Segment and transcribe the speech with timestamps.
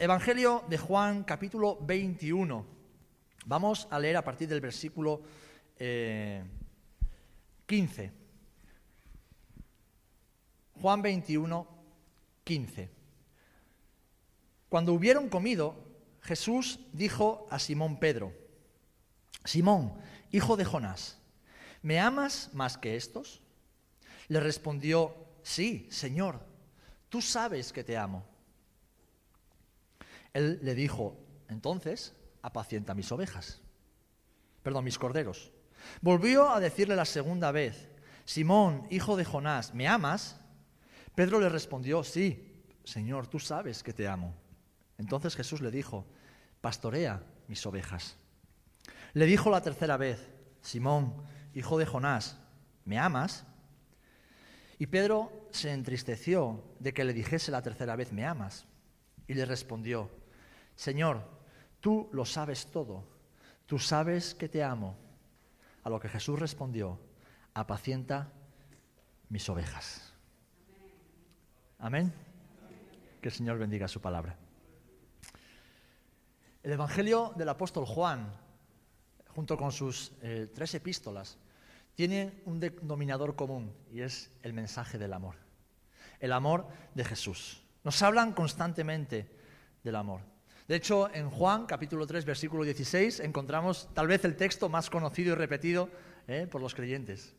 [0.00, 2.64] Evangelio de Juan, capítulo 21.
[3.46, 5.22] Vamos a leer a partir del versículo
[5.76, 6.44] 15.
[8.04, 8.12] Eh,
[10.80, 11.68] Juan 21,
[12.44, 12.90] 15.
[14.68, 15.74] Cuando hubieron comido,
[16.22, 18.32] Jesús dijo a Simón Pedro,
[19.44, 19.94] Simón,
[20.30, 21.18] hijo de Jonás,
[21.82, 23.40] ¿me amas más que estos?
[24.28, 26.38] Le respondió, sí, Señor,
[27.08, 28.37] tú sabes que te amo.
[30.32, 31.18] Él le dijo,
[31.48, 33.60] entonces, apacienta mis ovejas,
[34.62, 35.52] perdón, mis corderos.
[36.00, 37.88] Volvió a decirle la segunda vez,
[38.24, 40.40] Simón, hijo de Jonás, ¿me amas?
[41.14, 44.34] Pedro le respondió, sí, Señor, tú sabes que te amo.
[44.98, 46.06] Entonces Jesús le dijo,
[46.60, 48.16] pastorea mis ovejas.
[49.14, 50.28] Le dijo la tercera vez,
[50.60, 51.14] Simón,
[51.54, 52.38] hijo de Jonás,
[52.84, 53.44] ¿me amas?
[54.78, 58.66] Y Pedro se entristeció de que le dijese la tercera vez, ¿me amas?
[59.28, 60.10] Y le respondió,
[60.74, 61.22] Señor,
[61.80, 63.04] tú lo sabes todo,
[63.66, 64.96] tú sabes que te amo.
[65.84, 66.98] A lo que Jesús respondió,
[67.54, 68.32] apacienta
[69.28, 70.12] mis ovejas.
[71.78, 72.12] Amén.
[73.22, 74.36] Que el Señor bendiga su palabra.
[76.62, 78.32] El Evangelio del apóstol Juan,
[79.34, 81.38] junto con sus eh, tres epístolas,
[81.94, 85.36] tiene un denominador común y es el mensaje del amor.
[86.20, 87.62] El amor de Jesús.
[87.88, 89.26] Nos hablan constantemente
[89.82, 90.20] del amor.
[90.66, 95.32] De hecho, en Juan capítulo 3, versículo 16, encontramos tal vez el texto más conocido
[95.32, 95.88] y repetido
[96.26, 97.34] eh, por los creyentes.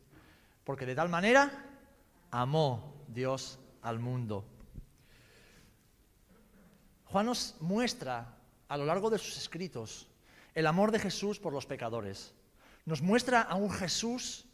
[0.63, 1.51] Porque de tal manera
[2.31, 4.43] amó Dios al mundo.
[7.05, 8.35] Juan nos muestra
[8.67, 10.09] a lo largo de sus escritos
[10.55, 12.33] el amor de Jesús por los pecadores.
[12.85, 14.47] Nos muestra a un Jesús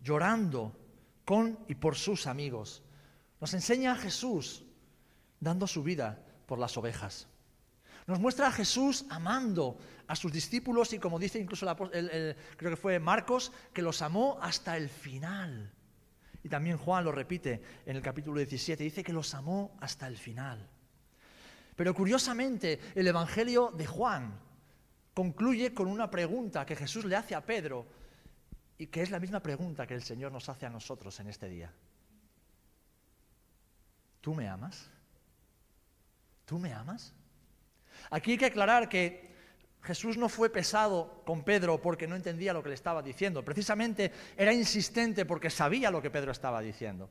[0.00, 0.74] llorando
[1.26, 2.82] con y por sus amigos.
[3.42, 4.64] Nos enseña a Jesús
[5.40, 7.28] dando su vida por las ovejas.
[8.06, 12.76] Nos muestra a Jesús amando a sus discípulos y como dice incluso el, creo que
[12.76, 15.70] fue Marcos, que los amó hasta el final.
[16.42, 20.16] Y también Juan lo repite en el capítulo 17, dice que los amó hasta el
[20.16, 20.66] final.
[21.76, 24.40] Pero curiosamente, el Evangelio de Juan
[25.12, 27.86] concluye con una pregunta que Jesús le hace a Pedro
[28.78, 31.48] y que es la misma pregunta que el Señor nos hace a nosotros en este
[31.48, 31.70] día.
[34.20, 34.90] ¿Tú me amas?
[36.48, 37.12] ¿Tú me amas?
[38.08, 39.28] Aquí hay que aclarar que
[39.82, 43.44] Jesús no fue pesado con Pedro porque no entendía lo que le estaba diciendo.
[43.44, 47.10] Precisamente era insistente porque sabía lo que Pedro estaba diciendo.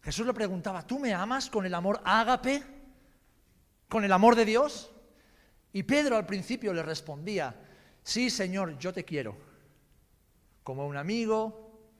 [0.00, 2.62] Jesús le preguntaba, ¿tú me amas con el amor ágape?
[3.88, 4.90] con el amor de Dios?
[5.72, 7.54] Y Pedro al principio le respondía,
[8.02, 9.36] sí Señor, yo te quiero,
[10.62, 11.92] como un amigo,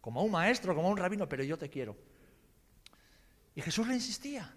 [0.00, 1.96] como un maestro, como un rabino, pero yo te quiero.
[3.54, 4.54] Y Jesús le insistía,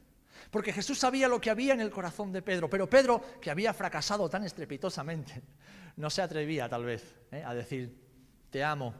[0.52, 3.74] porque Jesús sabía lo que había en el corazón de Pedro, pero Pedro, que había
[3.74, 5.42] fracasado tan estrepitosamente,
[5.98, 7.44] no se atrevía tal vez ¿eh?
[7.46, 7.96] a decir,
[8.50, 8.94] te amo,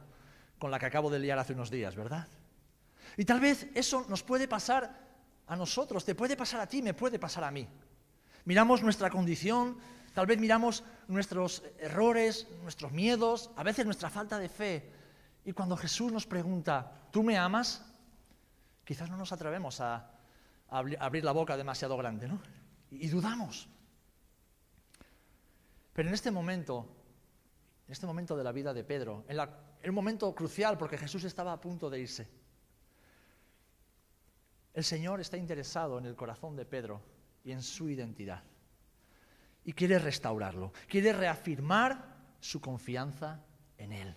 [0.58, 2.26] con la que acabo de liar hace unos días, ¿verdad?
[3.16, 5.06] Y tal vez eso nos puede pasar
[5.46, 7.66] a nosotros, te puede pasar a ti, me puede pasar a mí.
[8.44, 9.78] Miramos nuestra condición,
[10.14, 14.92] tal vez miramos nuestros errores, nuestros miedos, a veces nuestra falta de fe.
[15.44, 17.84] Y cuando Jesús nos pregunta, ¿tú me amas?
[18.84, 20.15] Quizás no nos atrevemos a,
[20.68, 22.40] abrir la boca demasiado grande, ¿no?
[22.90, 23.68] Y, dudamos.
[25.92, 26.86] Pero en este momento,
[27.86, 31.24] en este momento de la vida de Pedro, en, en un momento crucial porque Jesús
[31.24, 32.28] estaba a punto de irse,
[34.74, 37.00] el Señor está interesado en el corazón de Pedro
[37.42, 38.42] y en su identidad.
[39.64, 43.40] Y quiere restaurarlo, quiere reafirmar su confianza
[43.78, 44.14] en Él.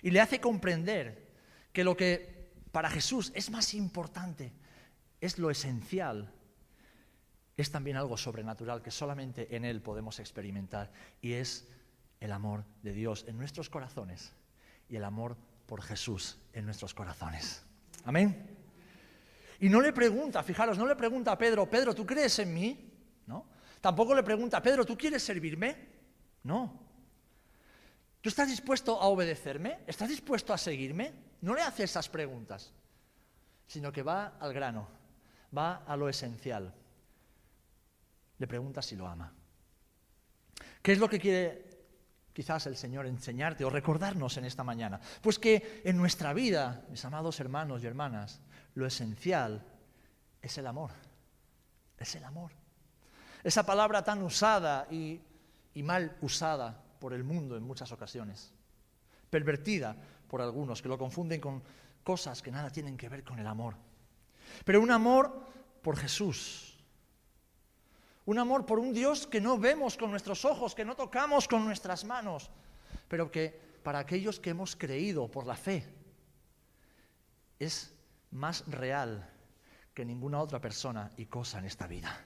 [0.00, 1.28] Y le hace comprender
[1.72, 4.52] que lo que para Jesús es más importante,
[5.22, 6.32] es lo esencial,
[7.56, 10.90] es también algo sobrenatural que solamente en Él podemos experimentar.
[11.20, 11.68] Y es
[12.18, 14.32] el amor de Dios en nuestros corazones
[14.88, 15.36] y el amor
[15.66, 17.64] por Jesús en nuestros corazones.
[18.04, 18.50] Amén.
[19.60, 22.92] Y no le pregunta, fijaros, no le pregunta a Pedro, Pedro, ¿tú crees en mí?
[23.28, 23.46] ¿No?
[23.80, 25.76] Tampoco le pregunta, Pedro, ¿tú quieres servirme?
[26.42, 26.80] No.
[28.20, 29.82] ¿Tú estás dispuesto a obedecerme?
[29.86, 31.12] ¿Estás dispuesto a seguirme?
[31.42, 32.72] No le hace esas preguntas,
[33.68, 35.01] sino que va al grano,
[35.56, 36.72] va a lo esencial.
[38.38, 39.32] Le pregunta si lo ama.
[40.82, 41.70] ¿Qué es lo que quiere
[42.32, 45.00] quizás el Señor enseñarte o recordarnos en esta mañana?
[45.20, 48.40] Pues que en nuestra vida, mis amados hermanos y hermanas,
[48.74, 49.64] lo esencial
[50.40, 50.90] es el amor.
[51.98, 52.50] Es el amor.
[53.44, 55.20] Esa palabra tan usada y,
[55.82, 58.52] mal usada por el mundo en muchas ocasiones.
[59.30, 59.96] Pervertida
[60.28, 61.62] por algunos que lo confunden con
[62.02, 63.76] cosas que nada tienen que ver con el amor.
[64.64, 65.46] Pero un amor
[65.82, 66.78] por Jesús.
[68.24, 71.64] Un amor por un Dios que no vemos con nuestros ojos, que no tocamos con
[71.64, 72.50] nuestras manos,
[73.08, 75.84] pero que para aquellos que hemos creído por la fe
[77.58, 77.92] es
[78.30, 79.28] más real
[79.92, 82.24] que ninguna otra persona y cosa en esta vida.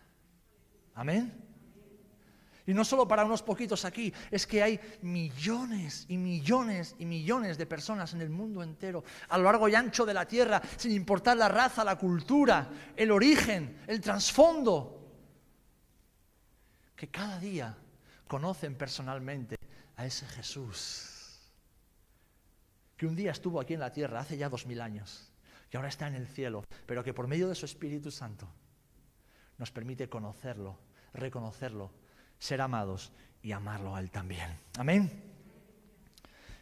[0.95, 1.56] Amén.
[2.67, 7.59] Y no solo para unos poquitos aquí, es que hay millones y millones y millones
[7.59, 10.91] de personas en el mundo entero, a lo largo y ancho de la tierra, sin
[10.91, 14.97] importar la raza, la cultura, el origen, el trasfondo,
[16.97, 17.77] que cada día
[18.27, 19.57] conocen personalmente
[19.95, 21.39] a ese Jesús,
[22.97, 25.31] que un día estuvo aquí en la tierra hace ya dos mil años,
[25.71, 28.49] que ahora está en el cielo, pero que por medio de su Espíritu Santo
[29.59, 30.79] nos permite conocerlo,
[31.13, 31.93] reconocerlo,
[32.39, 33.13] ser amados
[33.43, 34.59] y amarlo a Él también.
[34.79, 35.11] Amén.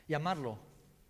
[0.06, 0.58] Y amarlo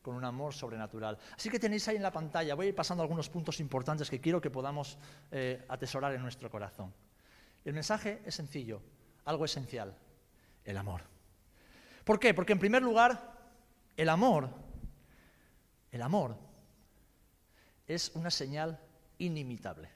[0.02, 1.18] con un amor sobrenatural.
[1.34, 4.20] Así que tenéis ahí en la pantalla, voy a ir pasando algunos puntos importantes que
[4.20, 4.98] quiero que podamos
[5.30, 6.92] eh, atesorar en nuestro corazón.
[7.64, 8.82] El mensaje es sencillo,
[9.24, 9.96] algo esencial,
[10.64, 11.02] el amor.
[12.04, 12.34] ¿Por qué?
[12.34, 13.32] Porque en primer lugar,
[13.96, 14.50] el amor,
[15.90, 16.36] el amor
[17.86, 18.78] es una señal
[19.18, 19.88] inimitable.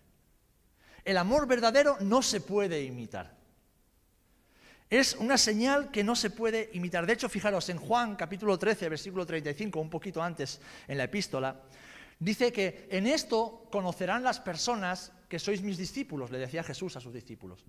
[1.04, 3.37] El amor verdadero no se puede imitar.
[4.90, 7.04] Es una señal que no se puede imitar.
[7.04, 11.60] De hecho, fijaros, en Juan capítulo 13, versículo 35, un poquito antes en la epístola,
[12.18, 17.00] dice que en esto conocerán las personas que sois mis discípulos, le decía Jesús a
[17.00, 17.66] sus discípulos.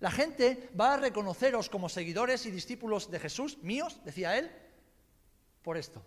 [0.00, 4.50] La gente va a reconoceros como seguidores y discípulos de Jesús, míos, decía él,
[5.62, 6.04] por esto,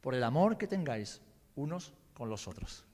[0.00, 1.20] por el amor que tengáis
[1.54, 2.84] unos con los otros.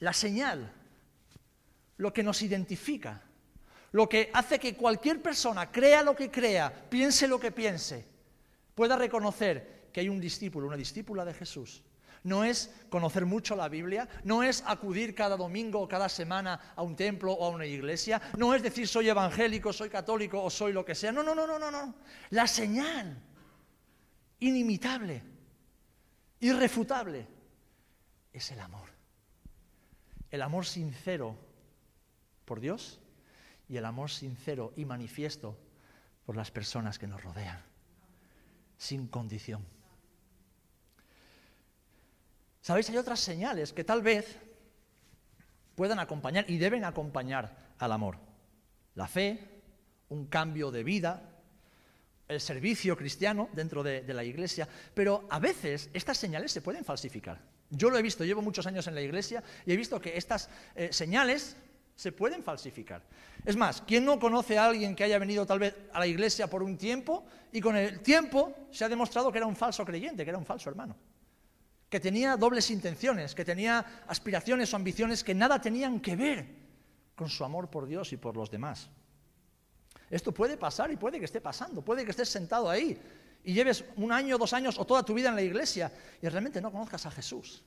[0.00, 0.72] La señal,
[1.98, 3.27] lo que nos identifica,
[3.92, 8.06] lo que hace que cualquier persona crea lo que crea, piense lo que piense,
[8.74, 11.82] pueda reconocer que hay un discípulo, una discípula de Jesús,
[12.24, 16.82] no es conocer mucho la Biblia, no es acudir cada domingo o cada semana a
[16.82, 20.72] un templo o a una iglesia, no es decir soy evangélico, soy católico o soy
[20.72, 21.12] lo que sea.
[21.12, 21.94] No, no, no, no, no, no.
[22.30, 23.22] La señal
[24.40, 25.22] inimitable,
[26.40, 27.26] irrefutable,
[28.32, 28.88] es el amor.
[30.30, 31.36] El amor sincero
[32.44, 33.00] por Dios
[33.68, 35.56] y el amor sincero y manifiesto
[36.24, 37.62] por las personas que nos rodean,
[38.76, 39.64] sin condición.
[42.60, 44.38] Sabéis, hay otras señales que tal vez
[45.74, 48.18] puedan acompañar y deben acompañar al amor.
[48.94, 49.62] La fe,
[50.08, 51.22] un cambio de vida,
[52.26, 57.40] el servicio cristiano dentro de, la iglesia, pero a veces estas señales se pueden falsificar.
[57.70, 60.50] Yo lo he visto, llevo muchos años en la iglesia y he visto que estas
[60.74, 61.56] eh, señales
[61.98, 63.02] se pueden falsificar.
[63.44, 66.46] Es más, ¿quién no conoce a alguien que haya venido tal vez a la iglesia
[66.46, 70.22] por un tiempo y con el tiempo se ha demostrado que era un falso creyente,
[70.22, 70.94] que era un falso hermano?
[71.88, 76.46] que tenía dobles intenciones, que tenía aspiraciones o ambiciones que nada tenían que ver
[77.16, 78.88] con su amor por Dios y por los demás.
[80.08, 82.96] Esto puede pasar y puede que esté pasando, puede que estés sentado ahí
[83.42, 85.90] y lleves un año, dos años o toda tu vida en la iglesia
[86.22, 87.64] y realmente no conozcas a Jesús.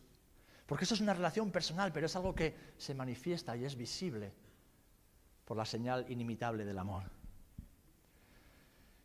[0.71, 4.31] Porque eso es una relación personal, pero es algo que se manifiesta y es visible
[5.43, 7.03] por la señal inimitable del amor.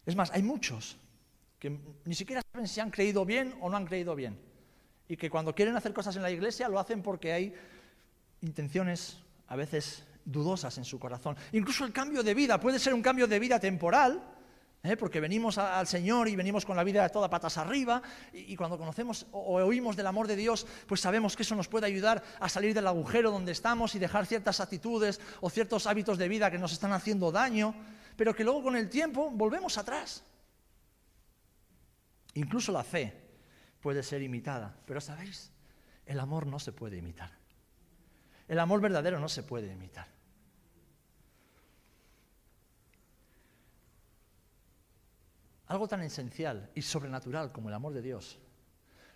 [0.05, 0.97] Es más, hay muchos
[1.59, 4.39] que ni siquiera saben si han creído bien o no han creído bien
[5.09, 7.53] y que cuando quieren hacer cosas en la iglesia lo hacen porque hay
[8.43, 9.19] intenciones
[9.49, 11.37] a veces dudosas en su corazón.
[11.51, 14.36] Incluso el cambio de vida puede ser un cambio de vida temporal,
[14.87, 14.97] ¿eh?
[14.97, 18.03] porque venimos al Señor y venimos con la vida toda patas arriba,
[18.33, 21.87] y, cuando conocemos o, oímos del amor de Dios, pues sabemos que eso nos puede
[21.87, 26.29] ayudar a salir del agujero donde estamos y dejar ciertas actitudes o ciertos hábitos de
[26.29, 27.75] vida que nos están haciendo daño,
[28.17, 30.25] pero que luego con el tiempo volvemos atrás.
[32.35, 33.13] Incluso la fe
[33.81, 34.77] puede ser imitada.
[34.87, 35.53] Pero sabéis,
[36.05, 37.31] el amor no se puede imitar.
[38.49, 40.16] El amor verdadero no se puede imitar.
[45.69, 48.39] Algo tan esencial y sobrenatural como el amor de Dios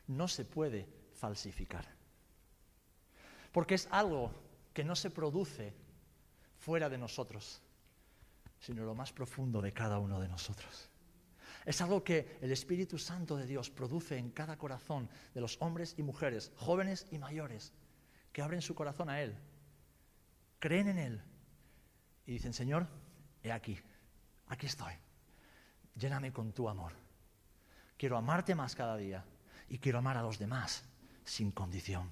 [0.08, 1.86] no se puede falsificar.
[3.52, 4.32] Porque es algo
[4.72, 5.74] que no se produce
[6.58, 7.62] fuera de nosotros,
[8.58, 10.90] sino lo más profundo de cada uno de nosotros.
[11.64, 15.94] Es algo que el Espíritu Santo de Dios produce en cada corazón de los hombres
[15.98, 17.72] y mujeres, jóvenes y mayores,
[18.32, 19.36] que abren su corazón a Él,
[20.58, 21.22] creen en Él
[22.26, 22.86] y dicen, Señor,
[23.42, 23.78] he aquí,
[24.46, 24.94] aquí estoy,
[26.00, 26.92] lléname con tu amor.
[27.96, 29.24] Quiero amarte más cada día
[29.68, 30.84] y quiero amar a los demás
[31.24, 32.10] sin condición.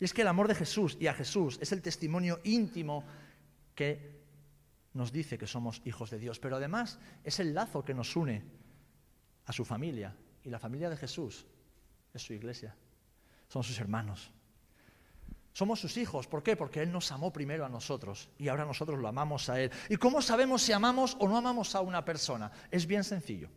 [0.00, 3.04] Y es que el amor de Jesús y a Jesús es el testimonio íntimo
[3.74, 4.22] que
[4.94, 8.42] nos dice que somos hijos de Dios, pero además es el lazo que nos une
[9.46, 10.16] a su familia.
[10.44, 11.46] Y la familia de Jesús
[12.12, 12.74] es su iglesia,
[13.48, 14.32] son sus hermanos.
[15.52, 16.26] Somos sus hijos.
[16.26, 16.56] ¿Por qué?
[16.56, 19.70] Porque Él nos amó primero a nosotros y ahora nosotros lo amamos a Él.
[19.88, 22.50] ¿Y cómo sabemos si amamos o no amamos a una persona?
[22.70, 23.48] Es bien sencillo.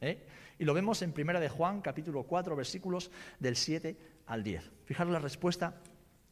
[0.00, 0.26] ¿eh?
[0.58, 3.96] Y lo vemos en Primera de Juan, capítulo 4, versículos del 7
[4.26, 4.70] al 10.
[4.84, 5.80] Fijaros la respuesta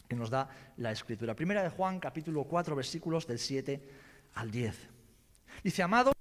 [0.09, 1.35] que nos da la Escritura.
[1.35, 3.89] Primera de Juan, capítulo 4, versículos del 7
[4.35, 4.77] al 10.
[5.63, 6.15] Dice, amados,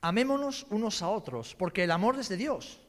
[0.00, 2.80] amémonos unos a otros, porque el amor es de Dios.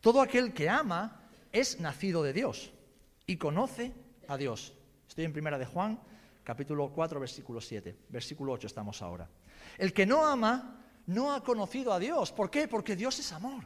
[0.00, 2.72] Todo aquel que ama es nacido de Dios
[3.26, 3.92] y conoce
[4.28, 4.72] a.
[5.08, 5.98] Estoy en primera de Juan,
[6.42, 7.96] capítulo 4, versículo 7.
[8.08, 9.28] Versículo 8 estamos ahora.
[9.78, 12.32] El que no ama no ha conocido a Dios.
[12.32, 12.68] ¿Por qué?
[12.68, 13.64] Porque Dios es amor.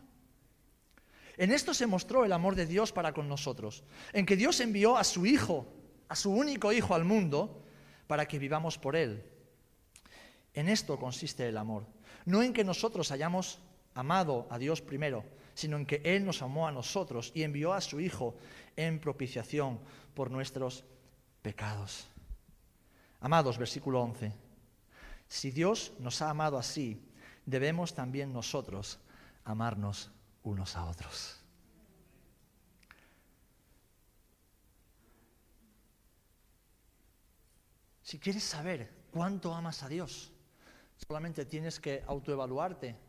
[1.37, 4.97] En esto se mostró el amor de Dios para con nosotros, en que Dios envió
[4.97, 5.73] a su Hijo,
[6.09, 7.63] a su único Hijo al mundo,
[8.09, 9.25] para que vivamos por Él.
[10.53, 11.87] En esto consiste el amor,
[12.25, 13.61] no en que nosotros hayamos
[13.95, 15.25] amado a Dios primero,
[15.59, 18.37] sino en que Él nos amó a nosotros y envió a su Hijo
[18.77, 19.81] en propiciación
[20.15, 20.85] por nuestros
[21.43, 22.07] pecados.
[23.19, 24.33] Amados, versículo 11,
[25.27, 27.03] si Dios nos ha amado así,
[27.45, 29.01] debemos también nosotros
[29.43, 30.13] amarnos
[30.45, 31.41] unos a otros.
[38.03, 40.33] Si quieres saber cuánto amas a Dios,
[41.09, 43.08] solamente tienes que autoevaluarte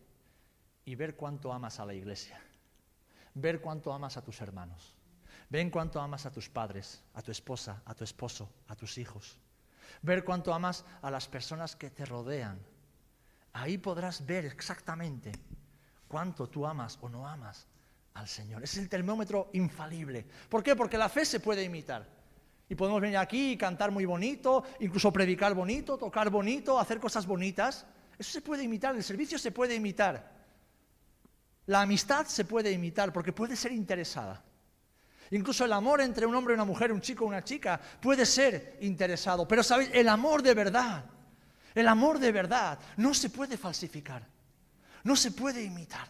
[0.90, 2.42] y ver cuánto amas a la iglesia,
[3.36, 4.98] ver cuánto amas a tus hermanos,
[5.48, 9.38] ver cuánto amas a tus padres, a tu esposa, a tu esposo, a tus hijos,
[10.02, 12.60] ver cuánto amas a las personas que te rodean.
[13.54, 15.32] Ahí podrás ver exactamente
[16.08, 17.68] cuánto tú amas o no amas
[18.16, 18.64] al Señor.
[18.64, 20.26] Es el termómetro infalible.
[20.50, 20.76] ¿Por qué?
[20.76, 22.04] Porque la fe se puede imitar.
[22.68, 27.28] Y podemos venir aquí y cantar muy bonito, incluso predicar bonito, tocar bonito, hacer cosas
[27.28, 27.86] bonitas.
[28.18, 30.39] Eso se puede imitar, el servicio se puede imitar.
[31.70, 34.44] La amistad se puede imitar porque puede ser interesada.
[35.30, 38.26] Incluso el amor entre un hombre y una mujer, un chico y una chica, puede
[38.26, 39.48] ser interesado.
[39.48, 41.06] Pero sabéis, el amor de verdad,
[41.76, 44.26] el amor de verdad no se puede falsificar,
[45.04, 46.10] no se puede imitar.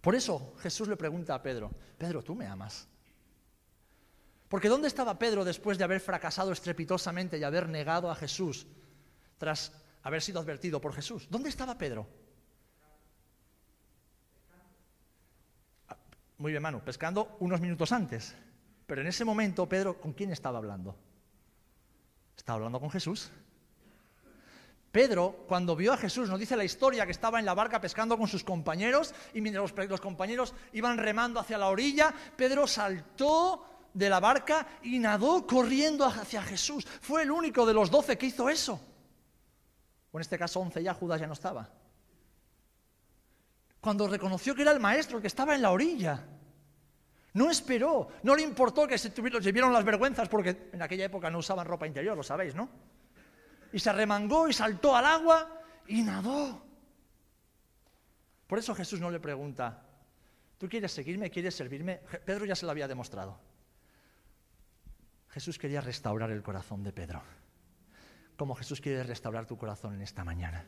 [0.00, 2.86] Por eso Jesús le pregunta a Pedro, Pedro, ¿tú me amas?
[4.48, 8.64] Porque ¿dónde estaba Pedro después de haber fracasado estrepitosamente y haber negado a Jesús
[9.38, 9.72] tras
[10.04, 11.26] haber sido advertido por Jesús?
[11.28, 12.24] ¿Dónde estaba Pedro?
[16.38, 18.34] Muy bien, Manu, pescando unos minutos antes.
[18.86, 20.94] Pero en ese momento, Pedro, ¿con quién estaba hablando?
[22.36, 23.30] Estaba hablando con Jesús.
[24.92, 28.16] Pedro, cuando vio a Jesús, nos dice la historia que estaba en la barca pescando
[28.16, 34.08] con sus compañeros y mientras los, compañeros iban remando hacia la orilla, Pedro saltó de
[34.08, 36.86] la barca y nadó corriendo hacia Jesús.
[37.00, 38.80] Fue el único de los doce que hizo eso.
[40.12, 41.68] O en este caso, once ya, Judas ya no estaba
[43.86, 46.26] cuando reconoció que era el maestro, que estaba en la orilla.
[47.34, 51.30] No esperó, no le importó que se, tuvieron, vieron las vergüenzas porque en aquella época
[51.30, 52.68] no usaban ropa interior, lo sabéis, ¿no?
[53.72, 56.66] Y se arremangó y saltó al agua y nadó.
[58.48, 59.84] Por eso Jesús no le pregunta,
[60.58, 61.30] ¿tú quieres seguirme?
[61.30, 62.00] ¿Quieres servirme?
[62.24, 63.38] Pedro ya se lo había demostrado.
[65.28, 67.22] Jesús quería restaurar el corazón de Pedro,
[68.36, 70.66] como Jesús quiere restaurar tu corazón en esta mañana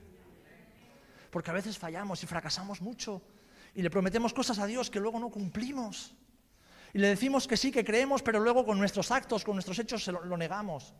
[1.30, 3.22] porque a veces fallamos y fracasamos mucho
[3.74, 6.14] y le prometemos cosas a Dios que luego no cumplimos.
[6.92, 10.02] Y le decimos que sí, que creemos, pero luego con nuestros actos, con nuestros hechos
[10.02, 10.94] se lo, negamos.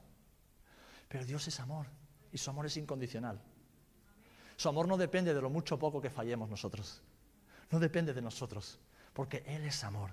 [1.08, 1.86] Pero Dios es amor
[2.30, 3.40] y su amor es incondicional.
[4.56, 7.02] Su amor no depende de lo mucho poco que fallemos nosotros.
[7.70, 8.78] No depende de nosotros,
[9.12, 10.10] porque Él es amor.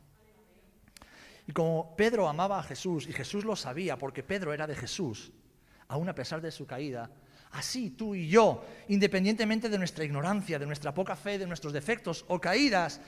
[1.47, 5.31] Y como Pedro amaba a Jesús, y Jesús lo sabía, porque Pedro era de Jesús,
[5.87, 7.11] aún a pesar de su caída,
[7.55, 12.25] Así tú y yo, independientemente de nuestra ignorancia, de nuestra poca fe, de nuestros defectos
[12.27, 12.99] o caídas,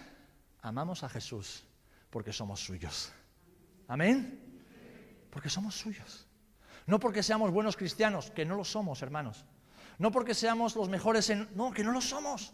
[0.62, 1.66] amamos a Jesús
[2.10, 3.12] porque somos suyos.
[3.90, 4.40] Amén.
[5.32, 6.26] Porque somos suyos.
[6.86, 9.44] No porque seamos buenos cristianos, que no lo somos, hermanos.
[10.00, 11.50] No porque seamos los mejores en...
[11.54, 12.54] No, que no lo somos.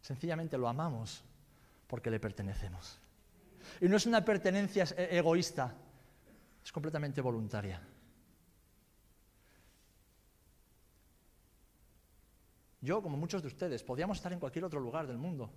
[0.00, 1.24] Sencillamente lo amamos
[1.88, 3.00] porque le pertenecemos.
[3.80, 5.74] Y no es una pertenencia egoísta,
[6.64, 7.80] es completamente voluntaria.
[12.84, 15.50] Yo, como muchos de ustedes, podíamos estar en cualquier otro lugar del mundo,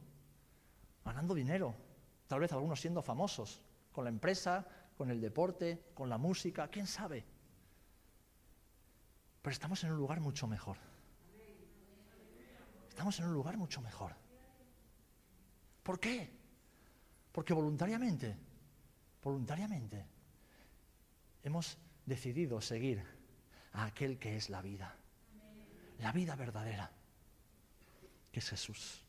[1.03, 1.75] ganando dinero,
[2.25, 4.65] tal vez algunos siendo famosos, con la empresa,
[4.98, 7.25] con el deporte, con la música, quién sabe.
[9.41, 10.77] Pero estamos en un lugar mucho mejor.
[12.88, 14.15] Estamos en un lugar mucho mejor.
[15.84, 16.31] ¿Por qué?
[17.34, 18.38] Porque voluntariamente,
[19.22, 20.05] voluntariamente,
[21.43, 23.03] hemos decidido seguir
[23.74, 24.96] a aquel que es la vida,
[26.00, 26.89] la vida verdadera
[28.39, 29.03] es Jesús.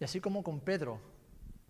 [0.00, 1.00] Y así como con Pedro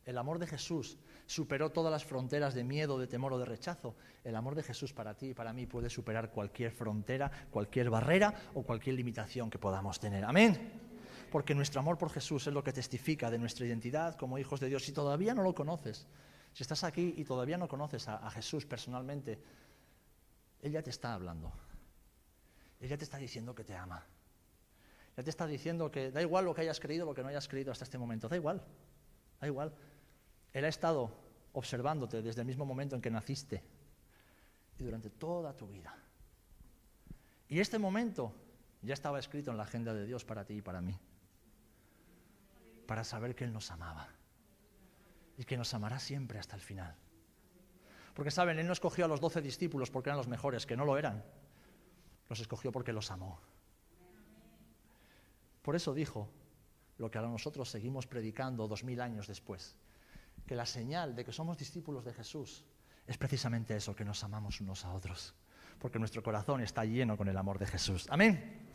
[0.04, 3.94] El amor de Jesús superó todas las fronteras de miedo, de temor o de rechazo.
[4.24, 8.34] El amor de Jesús para ti y para mí puede superar cualquier frontera, cualquier barrera
[8.54, 10.24] o cualquier limitación que podamos tener.
[10.24, 10.72] Amén.
[11.30, 14.68] Porque nuestro amor por Jesús es lo que testifica de nuestra identidad como hijos de
[14.68, 14.84] Dios.
[14.84, 16.06] Si todavía no lo conoces,
[16.52, 19.38] si estás aquí y todavía no conoces a, a Jesús personalmente,
[20.60, 21.52] Él ya te está hablando.
[22.80, 24.04] Él te está diciendo que te ama.
[25.16, 27.48] Ya te está diciendo que da igual lo que hayas creído, lo que no hayas
[27.48, 28.28] creído hasta este momento.
[28.28, 28.62] Da igual.
[29.40, 29.72] Da igual.
[30.52, 31.10] Él ha estado
[31.52, 33.62] observándote desde el mismo momento en que naciste
[34.78, 35.94] y durante toda tu vida.
[37.48, 38.34] Y este momento
[38.80, 40.98] ya estaba escrito en la agenda de Dios para ti y para mí.
[42.86, 44.08] Para saber que Él nos amaba
[45.36, 46.96] y que nos amará siempre hasta el final.
[48.14, 50.84] Porque saben, Él no escogió a los doce discípulos porque eran los mejores, que no
[50.84, 51.24] lo eran.
[52.28, 53.40] Los escogió porque los amó.
[55.62, 56.28] Por eso dijo
[56.98, 59.76] lo que ahora nosotros seguimos predicando dos mil años después
[60.46, 62.64] que la señal de que somos discípulos de Jesús
[63.06, 65.34] es precisamente eso, que nos amamos unos a otros,
[65.78, 68.06] porque nuestro corazón está lleno con el amor de Jesús.
[68.10, 68.68] Amén.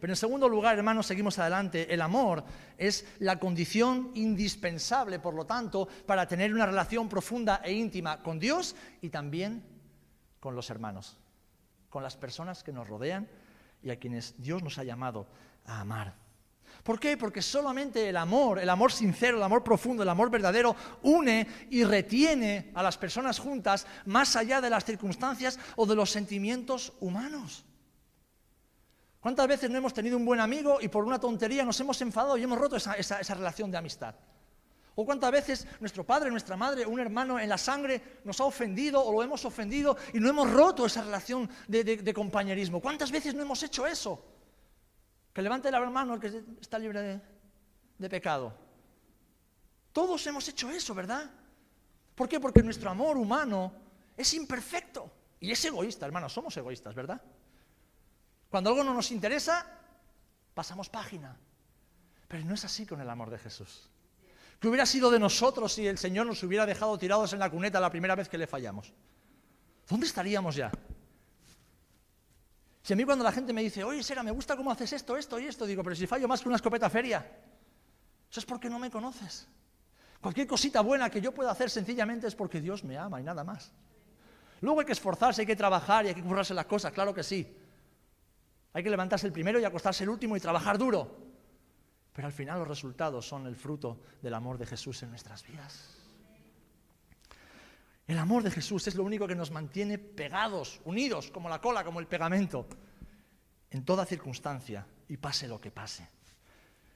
[0.00, 1.92] Pero en segundo lugar, hermanos, seguimos adelante.
[1.92, 2.44] El amor
[2.76, 8.38] es la condición indispensable, por lo tanto, para tener una relación profunda e íntima con
[8.38, 9.64] Dios y también
[10.40, 11.16] con los hermanos,
[11.88, 13.28] con las personas que nos rodean
[13.82, 15.26] y a quienes Dios nos ha llamado
[15.66, 16.24] a amar.
[16.84, 17.16] ¿Por qué?
[17.16, 21.82] Porque solamente el amor, el amor sincero, el amor profundo, el amor verdadero, une y
[21.82, 27.64] retiene a las personas juntas más allá de las circunstancias o de los sentimientos humanos.
[29.18, 32.36] ¿Cuántas veces no hemos tenido un buen amigo y por una tontería nos hemos enfadado
[32.36, 32.94] y hemos roto esa,
[33.34, 34.14] relación de amistad?
[34.94, 39.02] ¿O cuántas veces nuestro padre, nuestra madre, un hermano en la sangre nos ha ofendido
[39.02, 42.80] o lo hemos ofendido y no hemos roto esa relación de compañerismo?
[42.82, 44.33] ¿Cuántas veces no hemos hecho eso?
[45.34, 47.20] Que levante la mano el que está libre
[47.98, 48.54] de, pecado.
[49.92, 51.28] Todos hemos hecho eso, ¿verdad?
[52.14, 52.38] ¿Por qué?
[52.38, 53.72] Porque nuestro amor humano
[54.16, 57.20] es imperfecto y es egoísta, hermanos, somos egoístas, ¿verdad?
[58.48, 59.66] Cuando algo no nos interesa,
[60.54, 61.36] pasamos página.
[62.28, 63.90] Pero no es así con el amor de Jesús.
[64.60, 67.80] ¿Qué hubiera sido de nosotros si el Señor nos hubiera dejado tirados en la cuneta
[67.80, 68.92] la primera vez que le fallamos?
[69.88, 70.70] ¿Dónde estaríamos ya?
[72.84, 75.16] Si a mí cuando la gente me dice, oye, Sera, me gusta cómo haces esto,
[75.16, 77.26] esto y esto, digo, pero si fallo más que una escopeta feria,
[78.30, 79.48] eso es porque no me conoces.
[80.20, 83.42] Cualquier cosita buena que yo pueda hacer sencillamente es porque Dios me ama y nada
[83.42, 83.72] más.
[84.60, 87.22] Luego hay que esforzarse, hay que trabajar y hay que currarse las cosas, claro que
[87.22, 87.56] sí.
[88.74, 91.16] Hay que levantarse el primero y acostarse el último y trabajar duro.
[92.12, 96.03] Pero al final los resultados son el fruto del amor de Jesús en nuestras vidas.
[98.06, 101.84] El amor de Jesús es lo único que nos mantiene pegados, unidos, como la cola,
[101.84, 102.66] como el pegamento,
[103.70, 106.08] en toda circunstancia y pase lo que pase.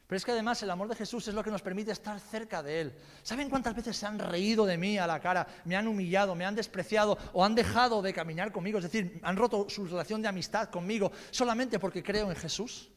[0.06, 2.62] Pero es que además el amor de Jesús es lo que nos permite estar cerca
[2.62, 2.94] de Él.
[3.22, 6.46] ¿Saben cuántas veces se han reído de mí a la cara, me han humillado, me
[6.46, 8.78] han despreciado o han dejado de caminar conmigo?
[8.78, 12.90] Es decir, han roto su relación de amistad conmigo solamente porque creo en Jesús.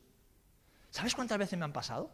[0.89, 2.09] ¿Sabes cuántas veces me han pasado?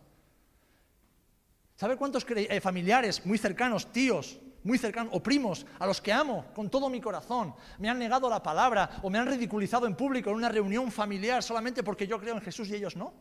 [1.76, 6.46] ¿Sabe cuántos eh, familiares muy cercanos, tíos, muy cercanos o primos a los que amo
[6.54, 10.30] con todo mi corazón me han negado la palabra o me han ridiculizado en público
[10.30, 13.14] en una reunión familiar solamente porque yo creo en Jesús y ellos no.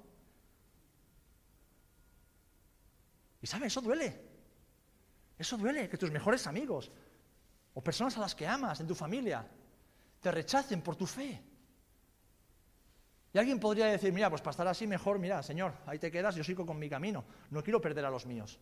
[3.41, 4.25] Y sabe, eso duele.
[5.39, 6.91] Eso duele, que tus mejores amigos
[7.75, 9.47] o personas a las que amas en tu familia
[10.21, 11.41] te rechacen por tu fe.
[13.33, 16.35] Y alguien podría decir, mira, pues para estar así mejor, mira, Señor, ahí te quedas,
[16.35, 18.59] yo sigo con mi camino, no quiero perder a los míos.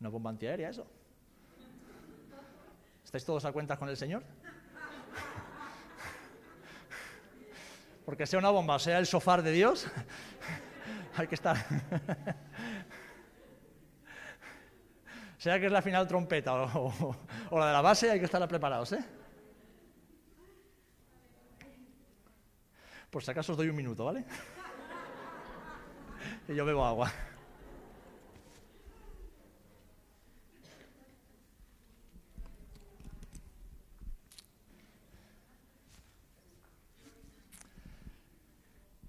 [0.00, 0.86] Una bomba antiaérea, eso.
[3.04, 4.22] ¿Estáis todos a cuenta con el Señor?
[8.04, 9.86] Porque sea una bomba sea el sofá de Dios,
[11.16, 11.56] hay que estar.
[15.38, 17.14] sea que es la final trompeta o,
[17.50, 19.04] o, la de la base, hay que estar preparados, ¿eh?
[23.10, 24.24] Por si acaso os doy un minuto, ¿vale?
[26.48, 27.12] y yo bebo agua.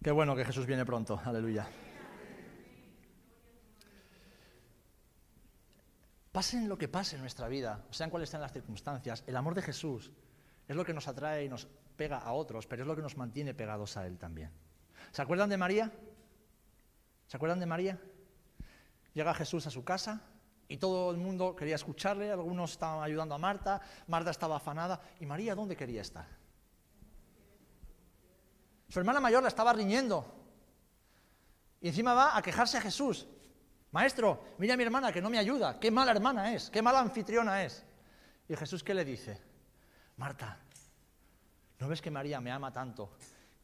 [0.03, 1.67] Qué bueno que Jesús viene pronto, aleluya.
[6.31, 9.61] Pasen lo que pase en nuestra vida, sean cuáles sean las circunstancias, el amor de
[9.61, 10.11] Jesús
[10.67, 13.15] es lo que nos atrae y nos pega a otros, pero es lo que nos
[13.15, 14.49] mantiene pegados a Él también.
[15.11, 15.91] ¿Se acuerdan de María?
[17.27, 17.99] ¿Se acuerdan de María?
[19.13, 20.21] Llega Jesús a su casa
[20.67, 25.27] y todo el mundo quería escucharle, algunos estaban ayudando a Marta, Marta estaba afanada, ¿y
[25.27, 26.40] María dónde quería estar?
[28.91, 30.25] Su hermana mayor la estaba riñendo.
[31.79, 33.25] Y encima va a quejarse a Jesús.
[33.91, 35.79] Maestro, mira a mi hermana que no me ayuda.
[35.79, 37.85] Qué mala hermana es, qué mala anfitriona es.
[38.49, 39.39] ¿Y Jesús qué le dice?
[40.17, 40.59] Marta,
[41.79, 43.13] ¿no ves que María me ama tanto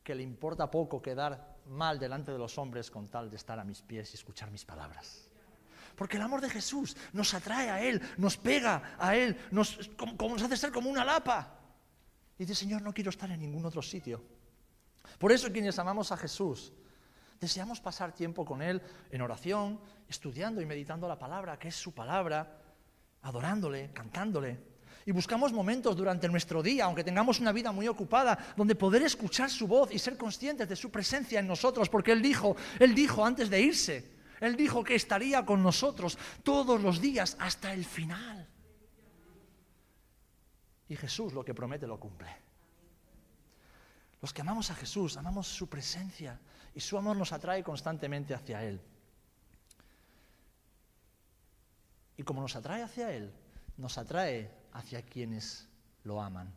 [0.01, 3.65] que le importa poco quedar mal delante de los hombres con tal de estar a
[3.65, 5.29] mis pies y escuchar mis palabras?
[5.97, 10.41] Porque el amor de Jesús nos atrae a Él, nos pega a Él, nos, nos
[10.41, 11.59] hace ser como una lapa.
[12.39, 14.36] Y dice, Señor, no quiero estar en ningún otro sitio.
[15.17, 16.73] Por eso quienes amamos a Jesús,
[17.39, 21.93] deseamos pasar tiempo con Él en oración, estudiando y meditando la palabra, que es su
[21.93, 22.61] palabra,
[23.21, 24.59] adorándole, cantándole.
[25.05, 29.49] Y buscamos momentos durante nuestro día, aunque tengamos una vida muy ocupada, donde poder escuchar
[29.49, 33.25] su voz y ser conscientes de su presencia en nosotros, porque Él dijo, Él dijo
[33.25, 38.47] antes de irse, Él dijo que estaría con nosotros todos los días hasta el final.
[40.89, 42.46] Y Jesús lo que promete lo cumple.
[44.21, 46.39] Los que amamos a Jesús, amamos su presencia
[46.73, 48.81] y su amor nos atrae constantemente hacia Él.
[52.17, 53.31] Y como nos atrae hacia Él,
[53.77, 55.67] nos atrae hacia quienes
[56.03, 56.53] lo aman.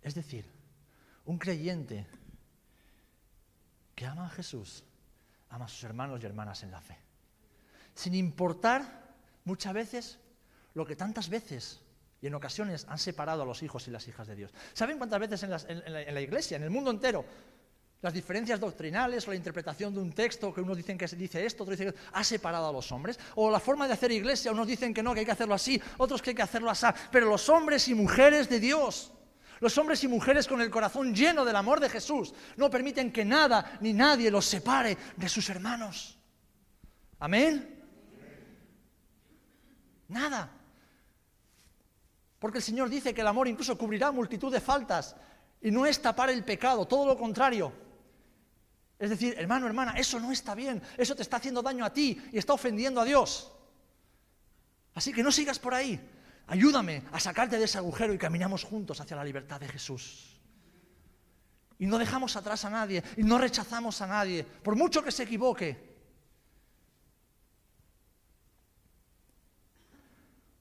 [0.00, 0.48] Es decir,
[1.24, 2.06] un creyente
[3.94, 4.84] que ama a Jesús,
[5.50, 6.98] ama a sus hermanos y hermanas en la fe.
[7.94, 9.14] Sin importar
[9.44, 10.18] muchas veces
[10.74, 11.80] lo que tantas veces
[12.24, 14.50] y en ocasiones han separado a los hijos y las hijas de Dios.
[14.72, 15.50] ¿Saben cuántas veces en,
[16.14, 17.22] la, iglesia, en el mundo entero,
[18.00, 21.44] las diferencias doctrinales o la interpretación de un texto, que unos dicen que se dice
[21.44, 24.52] esto, otros dicen que ha separado a los hombres, o la forma de hacer iglesia,
[24.52, 26.86] unos dicen que no, que hay que hacerlo así, otros que hay que hacerlo así,
[27.12, 29.12] pero los hombres y mujeres de Dios,
[29.60, 33.26] los hombres y mujeres con el corazón lleno del amor de Jesús, no permiten que
[33.26, 36.18] nada ni nadie los separe de sus hermanos.
[37.18, 37.84] Amén.
[40.08, 40.63] Nada.
[42.44, 45.16] Porque el Señor dice que el amor incluso cubrirá multitud de faltas
[45.62, 47.72] y no es tapar el pecado, todo lo contrario.
[48.98, 52.20] Es decir, hermano, hermana, eso no está bien, eso te está haciendo daño a ti
[52.32, 53.50] y está ofendiendo a Dios.
[54.92, 55.98] Así que no sigas por ahí.
[56.46, 60.38] Ayúdame a sacarte de ese agujero y caminamos juntos hacia la libertad de Jesús.
[61.78, 65.22] Y no dejamos atrás a nadie y no rechazamos a nadie, por mucho que se
[65.22, 65.93] equivoque.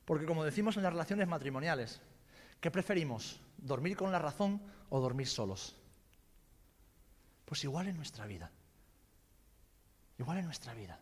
[0.05, 2.01] Porque como decimos en las relaciones matrimoniales,
[2.59, 3.39] ¿qué preferimos?
[3.57, 5.75] ¿Dormir con la razón o dormir solos?
[7.45, 8.51] Pues igual en nuestra vida.
[10.19, 10.99] Igual en nuestra vida.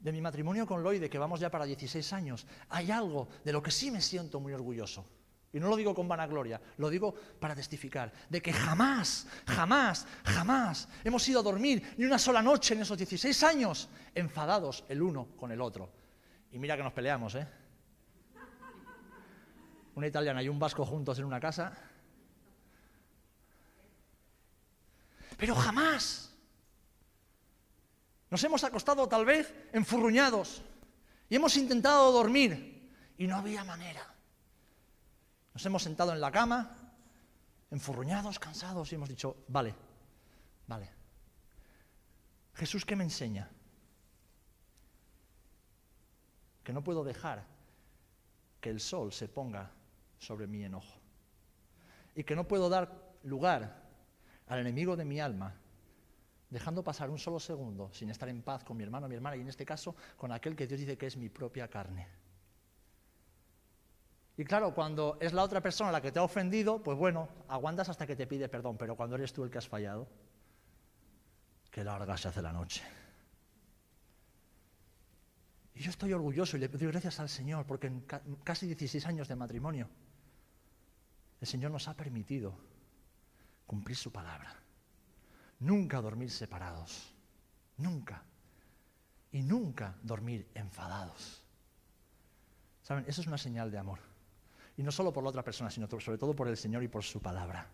[0.00, 3.62] De mi matrimonio con Loide, que vamos ya para 16 años, hay algo de lo
[3.62, 5.04] que sí me siento muy orgulloso.
[5.52, 10.88] Y no lo digo con vanagloria, lo digo para testificar, de que jamás, jamás, jamás
[11.02, 15.28] hemos ido a dormir ni una sola noche en esos 16 años enfadados el uno
[15.36, 15.90] con el otro.
[16.52, 17.46] Y mira que nos peleamos, ¿eh?
[19.94, 21.76] Una italiana y un vasco juntos en una casa
[25.38, 26.34] pero jamás.
[28.28, 30.60] Nos hemos acostado tal vez enfurruñados
[31.30, 34.14] y hemos intentado dormir y no había manera.
[35.54, 36.92] Nos hemos sentado en la cama,
[37.70, 39.74] enfurruñados, cansados y hemos dicho, vale,
[40.66, 40.90] vale.
[42.54, 43.48] Jesús, ¿qué me enseña?
[46.68, 47.46] Que no puedo dejar
[48.60, 49.70] que el sol se ponga
[50.18, 51.00] sobre mi enojo
[52.14, 53.88] y que no puedo dar lugar
[54.46, 55.54] al enemigo de mi alma,
[56.50, 59.40] dejando pasar un solo segundo sin estar en paz con mi hermano, mi hermana y
[59.40, 62.06] en este caso con aquel que Dios dice que es mi propia carne.
[64.36, 67.88] Y claro, cuando es la otra persona la que te ha ofendido, pues bueno, aguantas
[67.88, 70.06] hasta que te pide perdón, pero cuando eres tú el que has fallado,
[71.70, 72.82] qué larga se hace la noche.
[75.78, 78.00] Y yo estoy orgulloso y le doy gracias al Señor porque en
[78.42, 79.88] casi 16 años de matrimonio
[81.40, 82.52] el Señor nos ha permitido
[83.64, 84.52] cumplir su palabra.
[85.60, 87.14] Nunca dormir separados.
[87.76, 88.24] Nunca.
[89.30, 91.44] Y nunca dormir enfadados.
[92.82, 93.04] ¿Saben?
[93.06, 94.00] Eso es una señal de amor.
[94.76, 97.04] Y no solo por la otra persona, sino sobre todo por el Señor y por
[97.04, 97.68] su palabra.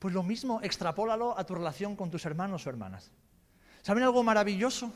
[0.00, 3.12] Pues lo mismo, extrapólalo a tu relación con tus hermanos o hermanas.
[3.82, 4.92] ¿Saben algo maravilloso?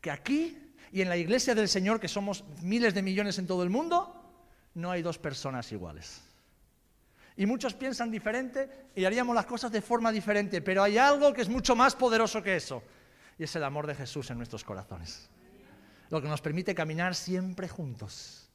[0.00, 3.62] Que aquí y en la iglesia del Señor, que somos miles de millones en todo
[3.62, 4.14] el mundo,
[4.74, 6.22] no hay dos personas iguales.
[7.36, 11.42] Y muchos piensan diferente y haríamos las cosas de forma diferente, pero hay algo que
[11.42, 12.82] es mucho más poderoso que eso,
[13.38, 15.28] y es el amor de Jesús en nuestros corazones.
[16.08, 18.48] Lo que nos permite caminar siempre juntos,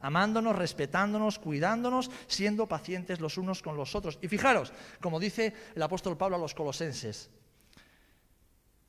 [0.00, 4.18] amándonos, respetándonos, cuidándonos, siendo pacientes los unos con los otros.
[4.22, 7.30] Y fijaros, como dice el apóstol Pablo a los colosenses,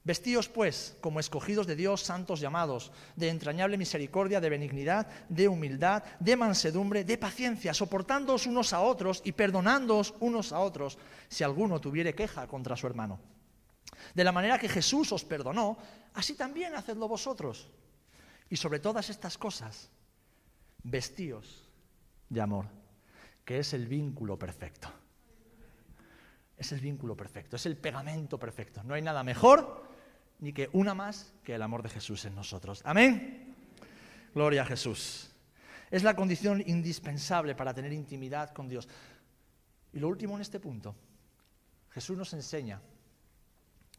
[0.04, 6.04] Vestíos, pues, como escogidos de Dios, santos llamados, de entrañable misericordia, de benignidad, de humildad,
[6.20, 10.98] de mansedumbre, de paciencia, soportándoos unos a otros y perdonándoos unos a otros,
[11.30, 13.20] si alguno tuviere queja contra su hermano.
[14.16, 15.78] De la manera que Jesús os perdonó,
[16.16, 17.70] así también hacedlo vosotros.
[18.50, 19.92] Y sobre todas estas cosas,
[20.82, 21.70] vestíos
[22.28, 22.66] de amor,
[23.46, 24.92] que es el vínculo perfecto.
[26.58, 28.82] Es el vínculo perfecto, es el pegamento perfecto.
[28.84, 29.91] No hay nada mejor
[30.42, 32.82] ni que una más que el amor de Jesús en nosotros.
[32.84, 33.56] Amén.
[34.34, 35.32] Gloria a Jesús.
[35.90, 38.90] Es la condición indispensable para tener intimidad con Dios.
[39.94, 40.96] Y lo último en este punto,
[41.92, 42.82] Jesús nos enseña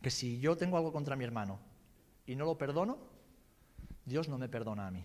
[0.00, 1.60] que si yo tengo algo contra mi hermano
[2.26, 2.98] y no lo perdono,
[4.04, 5.04] Dios no me perdona a mí.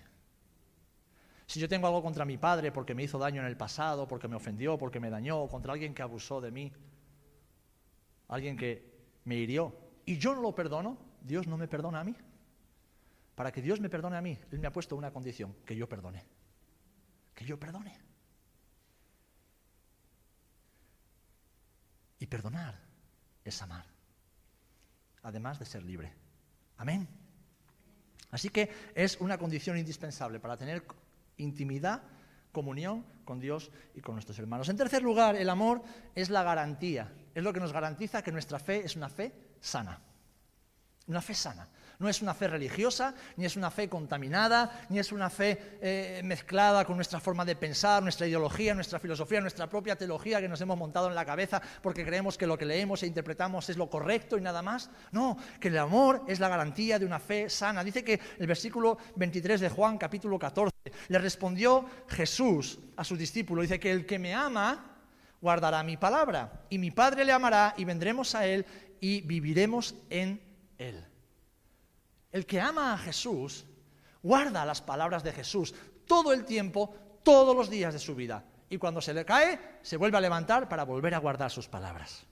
[1.46, 4.28] Si yo tengo algo contra mi padre porque me hizo daño en el pasado, porque
[4.28, 6.74] me ofendió, porque me dañó, contra alguien que abusó de mí,
[8.28, 12.16] alguien que me hirió, y yo no lo perdono, Dios no me perdona a mí.
[13.36, 15.88] Para que Dios me perdone a mí, Él me ha puesto una condición, que yo
[15.88, 16.26] perdone.
[17.36, 17.96] Que yo perdone.
[22.20, 22.80] Y perdonar
[23.44, 23.86] es amar,
[25.22, 26.12] además de ser libre.
[26.78, 27.08] Amén.
[28.32, 30.84] Así que es una condición indispensable para tener
[31.38, 32.02] intimidad,
[32.52, 34.68] comunión con Dios y con nuestros hermanos.
[34.70, 35.84] En tercer lugar, el amor
[36.16, 40.02] es la garantía, es lo que nos garantiza que nuestra fe es una fe sana.
[41.08, 41.68] Una fe sana.
[42.00, 46.22] No es una fe religiosa, ni es una fe contaminada, ni es una fe eh,
[46.24, 50.62] mezclada con nuestra forma de pensar, nuestra ideología, nuestra filosofía, nuestra propia teología que nos
[50.62, 53.90] hemos montado en la cabeza porque creemos que lo que leemos e interpretamos es lo
[53.90, 54.92] correcto y nada más.
[55.12, 57.84] No, que el amor es la garantía de una fe sana.
[57.84, 60.72] Dice que el versículo 23 de Juan, capítulo 14,
[61.08, 64.98] le respondió Jesús a su discípulo, dice que el que me ama
[65.42, 68.66] guardará mi palabra y mi Padre le amará y vendremos a él
[69.00, 70.47] y viviremos en
[70.78, 71.06] él.
[72.32, 73.66] El que ama a Jesús
[74.22, 75.74] guarda las palabras de Jesús
[76.06, 78.44] todo el tiempo, todos los días de su vida.
[78.70, 82.26] Y cuando se le cae, se vuelve a levantar para volver a guardar sus palabras.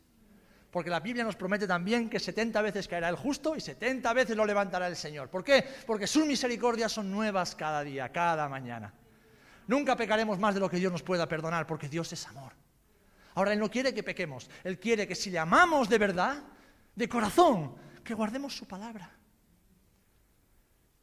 [0.69, 4.35] Porque la Biblia nos promete también que 70 veces caerá el justo y 70 veces
[4.35, 5.29] lo levantará el Señor.
[5.29, 5.65] ¿Por qué?
[5.87, 8.93] Porque sus misericordias son nuevas cada día, cada mañana.
[9.67, 12.51] Nunca pecaremos más de lo que Dios nos pueda perdonar, porque Dios es amor.
[13.35, 14.49] Ahora, Él no quiere que pequemos.
[14.65, 16.43] Él quiere que si le amamos de verdad,
[16.93, 17.75] de corazón,
[18.05, 19.11] que guardemos su palabra.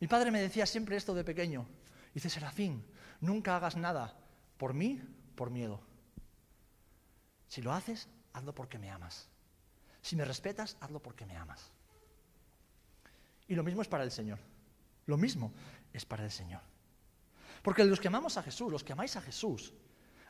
[0.01, 1.67] Mi padre me decía siempre esto de pequeño.
[2.15, 2.85] Dice, Serafín,
[3.21, 4.17] nunca hagas nada
[4.57, 5.03] por mí,
[5.35, 5.83] por miedo.
[7.49, 9.29] Si lo haces, hazlo porque me amas.
[10.01, 11.71] Si me respetas, hazlo porque me amas.
[13.49, 14.39] Y lo mismo es para el Señor.
[15.07, 15.53] Lo mismo
[15.93, 16.63] es para el Señor.
[17.63, 19.75] Porque los que amamos a Jesús, los que amáis a Jesús,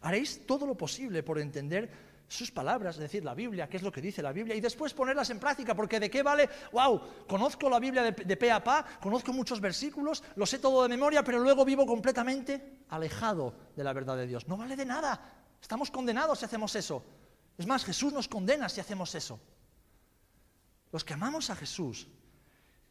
[0.00, 3.92] haréis todo lo posible por entender sus palabras, es decir, la Biblia, qué es lo
[3.92, 7.68] que dice la Biblia, y después ponerlas en práctica, porque de qué vale, wow, conozco
[7.68, 11.22] la Biblia de, de pe a pa, conozco muchos versículos, lo sé todo de memoria,
[11.22, 14.48] pero luego vivo completamente alejado de la verdad de Dios.
[14.48, 15.20] No vale de nada,
[15.60, 17.04] estamos condenados si hacemos eso.
[17.58, 19.38] Es más, Jesús nos condena si hacemos eso.
[20.90, 22.08] Los que amamos a Jesús,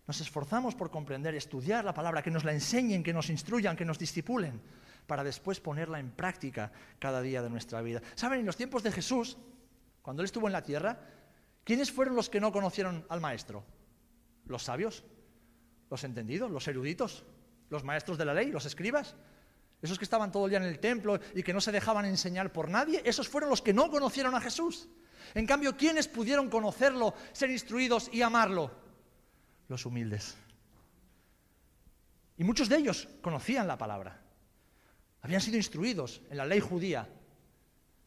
[0.07, 3.85] nos esforzamos por comprender, estudiar la palabra, que nos la enseñen, que nos instruyan, que
[3.85, 4.61] nos discipulen
[5.07, 8.01] para después ponerla en práctica cada día de nuestra vida.
[8.15, 8.41] ¿Saben?
[8.41, 9.37] En los tiempos de Jesús,
[10.01, 10.99] cuando Él estuvo en la tierra,
[11.63, 13.63] ¿quiénes fueron los que no conocieron al Maestro?
[14.45, 15.03] ¿Los sabios?
[15.89, 16.49] ¿Los entendidos?
[16.49, 17.23] ¿Los eruditos?
[17.69, 18.51] ¿Los maestros de la ley?
[18.51, 19.15] ¿Los escribas?
[19.81, 22.51] Esos que estaban todo el día en el templo y que no se dejaban enseñar
[22.51, 24.87] por nadie, esos fueron los que no conocieron a Jesús.
[25.33, 28.71] En cambio, ¿quiénes pudieron conocerlo, ser instruidos y amarlo?
[29.67, 30.35] Los humildes.
[32.37, 34.19] Y muchos de ellos conocían la palabra.
[35.21, 37.07] Habían sido instruidos en la ley judía,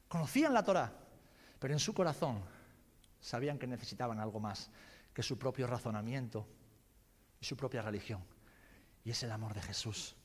[0.08, 0.92] conocían la Torah,
[1.58, 2.42] pero en su corazón
[3.20, 4.70] sabían que necesitaban algo más
[5.12, 6.46] que su propio razonamiento
[7.40, 8.22] y su propia religión.
[9.04, 10.16] Y es el amor de Jesús.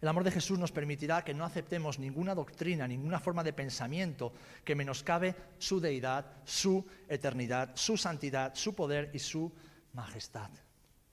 [0.00, 4.32] El amor de Jesús nos permitirá que no aceptemos ninguna doctrina, ninguna forma de pensamiento
[4.64, 9.52] que menoscabe su deidad, su eternidad, su santidad, su poder y su
[9.92, 10.50] majestad.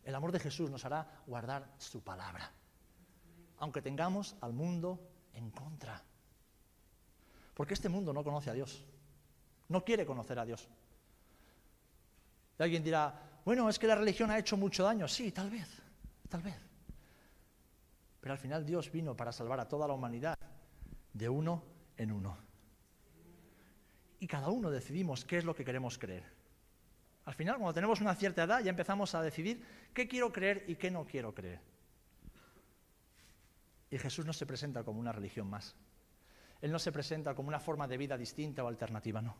[0.04, 2.52] El amor de Jesús nos hará guardar su palabra
[3.60, 5.00] aunque tengamos al mundo
[5.34, 6.02] en contra.
[7.54, 8.84] Porque este mundo no conoce a Dios,
[9.68, 10.68] no quiere conocer a Dios.
[12.58, 15.08] Y alguien dirá, bueno, es que la religión ha hecho mucho daño.
[15.08, 15.68] Sí, tal vez,
[16.28, 16.56] tal vez.
[18.20, 20.38] Pero al final Dios vino para salvar a toda la humanidad
[21.14, 21.64] de uno
[21.98, 22.38] en uno.
[24.20, 26.24] Y cada uno decidimos qué es lo que queremos creer.
[27.26, 30.76] Al final, cuando tenemos una cierta edad, ya empezamos a decidir qué quiero creer y
[30.76, 31.62] qué no quiero creer.
[33.92, 35.76] Y Jesús no se presenta como una religión más.
[36.62, 39.36] Él no se presenta como una forma de vida distinta o alternativa, no.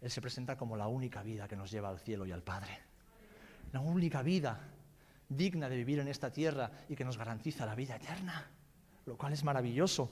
[0.00, 2.78] Él se presenta como la única vida que nos lleva al cielo y al Padre.
[3.72, 4.58] La única vida
[5.28, 8.50] digna de vivir en esta tierra y que nos garantiza la vida eterna,
[9.06, 10.10] lo cual es maravilloso.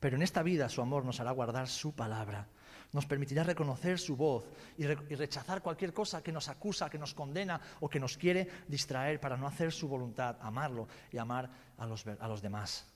[0.00, 2.48] Pero en esta vida su amor nos hará guardar su palabra.
[2.92, 4.44] Nos permitirá reconocer su voz
[4.76, 9.20] y, rechazar cualquier cosa que nos acusa, que nos condena o que nos quiere distraer
[9.20, 11.48] para no hacer su voluntad, amarlo y amar
[11.78, 12.86] a los, a los demás.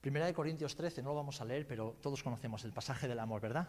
[0.00, 3.18] Primera de Corintios 13, no lo vamos a leer, pero todos conocemos el pasaje del
[3.18, 3.68] amor, ¿verdad?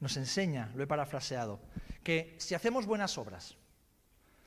[0.00, 1.60] Nos enseña, lo he parafraseado,
[2.02, 3.58] que si hacemos buenas obras,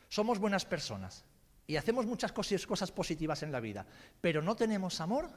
[0.09, 1.23] somos buenas personas
[1.67, 3.85] y hacemos muchas cosas, cosas positivas en la vida,
[4.21, 5.29] pero no tenemos amor,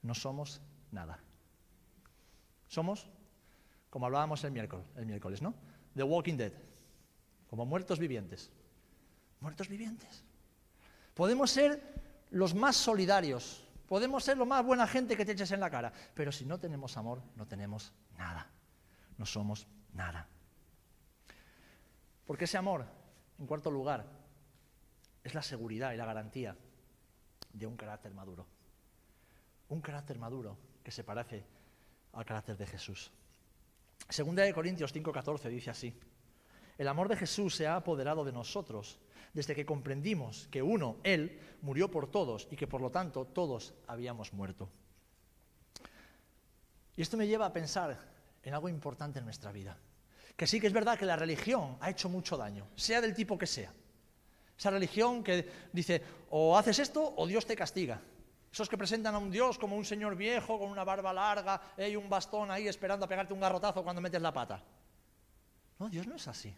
[0.00, 1.18] no somos nada.
[2.74, 3.06] Somos,
[3.88, 5.54] como hablábamos el miércoles, el ¿no?
[5.94, 6.52] The Walking Dead,
[7.48, 8.50] como muertos vivientes.
[9.38, 10.24] Muertos vivientes.
[11.14, 11.80] Podemos ser
[12.30, 15.92] los más solidarios, podemos ser lo más buena gente que te eches en la cara,
[16.14, 18.50] pero si no tenemos amor, no tenemos nada.
[19.18, 20.26] No somos nada.
[22.26, 22.86] Porque ese amor,
[23.38, 24.04] en cuarto lugar,
[25.22, 26.56] es la seguridad y la garantía
[27.52, 28.44] de un carácter maduro.
[29.68, 31.53] Un carácter maduro que se parece
[32.14, 33.10] al carácter de Jesús.
[34.08, 35.98] Segunda de Corintios 5:14 dice así:
[36.78, 38.98] El amor de Jesús se ha apoderado de nosotros
[39.32, 43.74] desde que comprendimos que uno, Él, murió por todos y que por lo tanto todos
[43.86, 44.70] habíamos muerto.
[46.96, 47.98] Y esto me lleva a pensar
[48.42, 49.76] en algo importante en nuestra vida.
[50.36, 53.36] Que sí que es verdad que la religión ha hecho mucho daño, sea del tipo
[53.36, 53.72] que sea.
[54.56, 58.00] Esa religión que dice, o haces esto o Dios te castiga.
[58.54, 61.90] Esos que presentan a un Dios como un señor viejo, con una barba larga eh,
[61.90, 64.62] y un bastón ahí esperando a pegarte un garrotazo cuando metes la pata.
[65.80, 66.54] No, Dios no es así.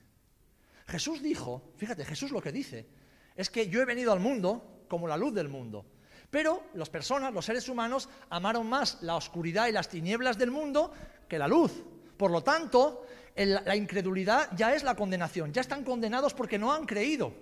[0.88, 2.86] Jesús dijo, fíjate, Jesús lo que dice,
[3.34, 5.86] es que yo he venido al mundo como la luz del mundo.
[6.28, 10.92] Pero las personas, los seres humanos, amaron más la oscuridad y las tinieblas del mundo
[11.26, 11.82] que la luz.
[12.18, 13.06] Por lo tanto,
[13.36, 15.50] la incredulidad ya es la condenación.
[15.50, 17.32] Ya están condenados porque no han creído.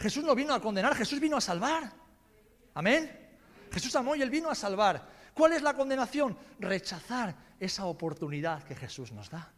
[0.00, 1.92] Jesús no vino a condenar, Jesús vino a salvar.
[2.74, 3.19] Amén.
[3.70, 5.06] Jesús amó y él vino a salvar.
[5.34, 6.36] ¿Cuál es la condenación?
[6.58, 9.52] Rechazar esa oportunidad que Jesús nos da.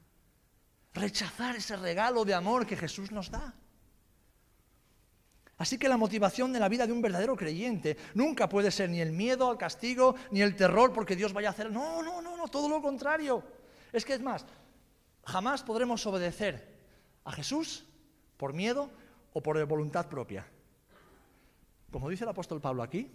[0.94, 3.54] Rechazar ese regalo de amor que Jesús nos da.
[5.58, 9.00] Así que la motivación de la vida de un verdadero creyente nunca puede ser ni
[9.00, 11.70] el miedo al castigo, ni el terror porque Dios vaya a hacer...
[11.70, 13.44] No, no, no, no, todo lo contrario.
[13.92, 14.44] Es que es más,
[15.24, 16.68] jamás podremos obedecer
[17.24, 17.84] a Jesús
[18.36, 18.90] por miedo
[19.32, 20.46] o por voluntad propia.
[21.90, 23.10] Como dice el apóstol Pablo aquí,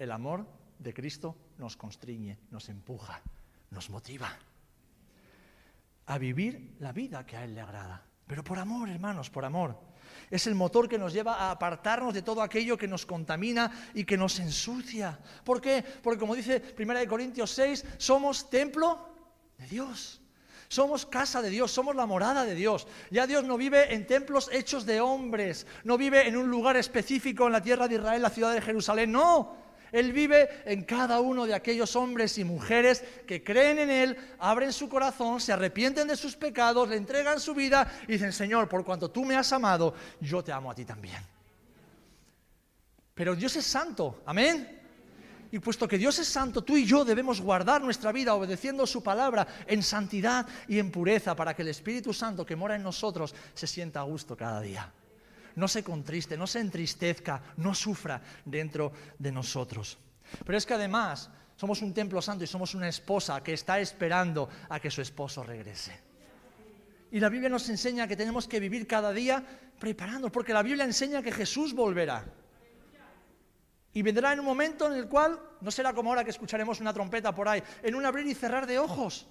[0.00, 0.46] el amor
[0.78, 3.20] de Cristo nos constriñe, nos empuja,
[3.70, 4.34] nos motiva
[6.06, 8.02] a vivir la vida que a Él le agrada.
[8.26, 9.78] Pero por amor, hermanos, por amor.
[10.30, 14.04] Es el motor que nos lleva a apartarnos de todo aquello que nos contamina y
[14.04, 15.18] que nos ensucia.
[15.44, 15.84] ¿Por qué?
[16.02, 19.06] Porque como dice 1 Corintios 6, somos templo
[19.58, 20.22] de Dios.
[20.68, 22.86] Somos casa de Dios, somos la morada de Dios.
[23.10, 27.46] Ya Dios no vive en templos hechos de hombres, no vive en un lugar específico
[27.46, 29.69] en la tierra de Israel, la ciudad de Jerusalén, no.
[29.92, 34.72] Él vive en cada uno de aquellos hombres y mujeres que creen en Él, abren
[34.72, 38.84] su corazón, se arrepienten de sus pecados, le entregan su vida y dicen, Señor, por
[38.84, 41.22] cuanto tú me has amado, yo te amo a ti también.
[43.14, 44.78] Pero Dios es santo, amén.
[45.52, 49.02] Y puesto que Dios es santo, tú y yo debemos guardar nuestra vida obedeciendo su
[49.02, 53.34] palabra en santidad y en pureza para que el Espíritu Santo que mora en nosotros
[53.52, 54.92] se sienta a gusto cada día
[55.60, 59.98] no se contriste, no se entristezca, no sufra dentro de nosotros.
[60.44, 64.48] Pero es que además somos un templo santo y somos una esposa que está esperando
[64.70, 66.00] a que su esposo regrese.
[67.12, 69.44] Y la Biblia nos enseña que tenemos que vivir cada día
[69.78, 72.24] preparándonos, porque la Biblia enseña que Jesús volverá.
[73.92, 76.94] Y vendrá en un momento en el cual no será como ahora que escucharemos una
[76.94, 79.26] trompeta por ahí, en un abrir y cerrar de ojos,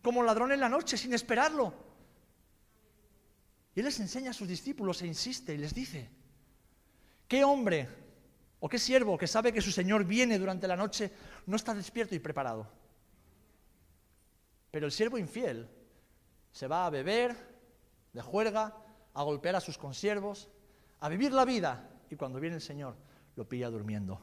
[0.00, 1.93] como ladrón en la noche, sin esperarlo.
[3.74, 6.08] Y Él les enseña a sus discípulos e insiste y les dice,
[7.26, 7.88] ¿qué hombre
[8.60, 11.10] o qué siervo que sabe que su Señor viene durante la noche
[11.46, 12.70] no está despierto y preparado?
[14.70, 15.68] Pero el siervo infiel
[16.52, 17.36] se va a beber,
[18.12, 18.76] de juerga,
[19.12, 20.48] a golpear a sus consiervos,
[21.00, 22.96] a vivir la vida y cuando viene el Señor
[23.34, 24.20] lo pilla durmiendo.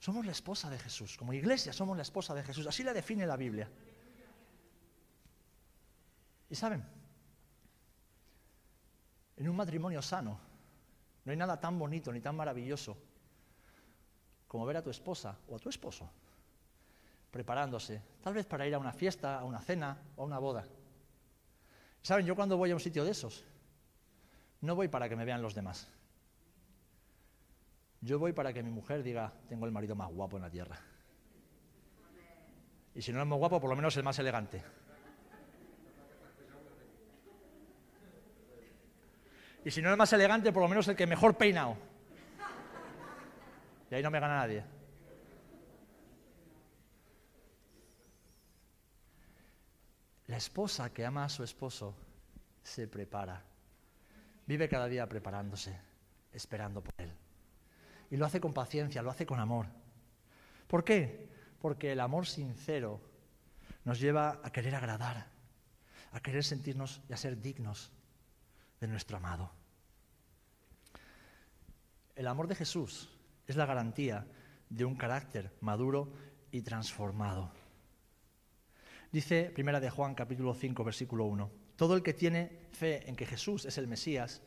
[0.00, 3.26] Somos la esposa de Jesús, como iglesia somos la esposa de Jesús, así la define
[3.26, 3.70] la Biblia.
[6.50, 6.84] Y saben,
[9.36, 10.38] en un matrimonio sano
[11.24, 12.96] no hay nada tan bonito ni tan maravilloso
[14.48, 16.10] como ver a tu esposa o a tu esposo
[17.30, 20.66] preparándose, tal vez para ir a una fiesta, a una cena o a una boda.
[22.02, 22.26] ¿Saben?
[22.26, 23.44] Yo cuando voy a un sitio de esos,
[24.60, 25.88] no voy para que me vean los demás.
[28.00, 30.78] Yo voy para que mi mujer diga, tengo el marido más guapo en la tierra.
[32.94, 34.62] Y si no es más guapo, por lo menos el más elegante.
[39.64, 41.76] Y si no es más elegante, por lo menos el que mejor peinado.
[43.90, 44.64] Y ahí no me gana nadie.
[50.28, 51.94] La esposa que ama a su esposo
[52.62, 53.42] se prepara.
[54.46, 55.76] Vive cada día preparándose,
[56.32, 57.12] esperando por él.
[58.10, 59.66] Y lo hace con paciencia, lo hace con amor.
[60.68, 61.28] ¿Por qué?
[61.60, 63.00] Porque el amor sincero
[63.84, 65.26] nos lleva a querer agradar,
[66.12, 67.92] a querer sentirnos y a ser dignos
[68.80, 69.50] de nuestro amado.
[72.16, 73.10] El amor de Jesús
[73.46, 74.26] es la garantía
[74.68, 76.12] de un carácter maduro
[76.50, 77.52] y transformado.
[79.12, 81.50] Dice Primera de Juan capítulo 5 versículo 1.
[81.76, 84.42] Todo el que tiene fe en que Jesús es el Mesías,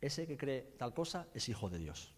[0.00, 2.14] ese que cree tal cosa es hijo de Dios.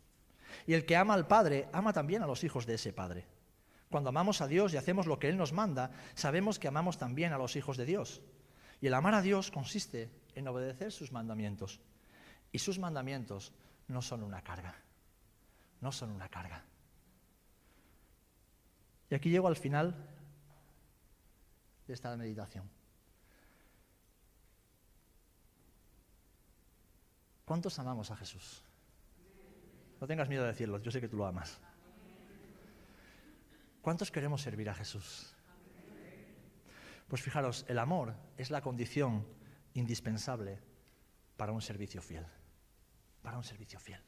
[0.67, 3.27] Y el que ama al Padre, ama también a los hijos de ese Padre.
[3.91, 7.33] Cuando amamos a Dios y hacemos lo que Él nos manda, sabemos que amamos también
[7.33, 8.21] a los hijos de Dios.
[8.81, 11.81] Y el amar a Dios consiste en obedecer sus mandamientos.
[12.53, 13.53] Y sus mandamientos
[13.89, 14.75] no son una carga.
[15.81, 16.65] No son una carga.
[19.11, 19.95] Y aquí llego al final
[21.87, 22.69] de esta meditación.
[27.45, 28.63] ¿Cuántos amamos a Jesús?
[30.01, 31.59] No tengas miedo de decirlo, yo sé que tú lo amas.
[33.81, 35.35] ¿Cuántos queremos servir a Jesús?
[37.09, 39.27] Pues fijaros, el amor es la condición
[39.79, 40.59] indispensable
[41.37, 42.27] para un servicio fiel.
[43.23, 44.03] Para un servicio fiel.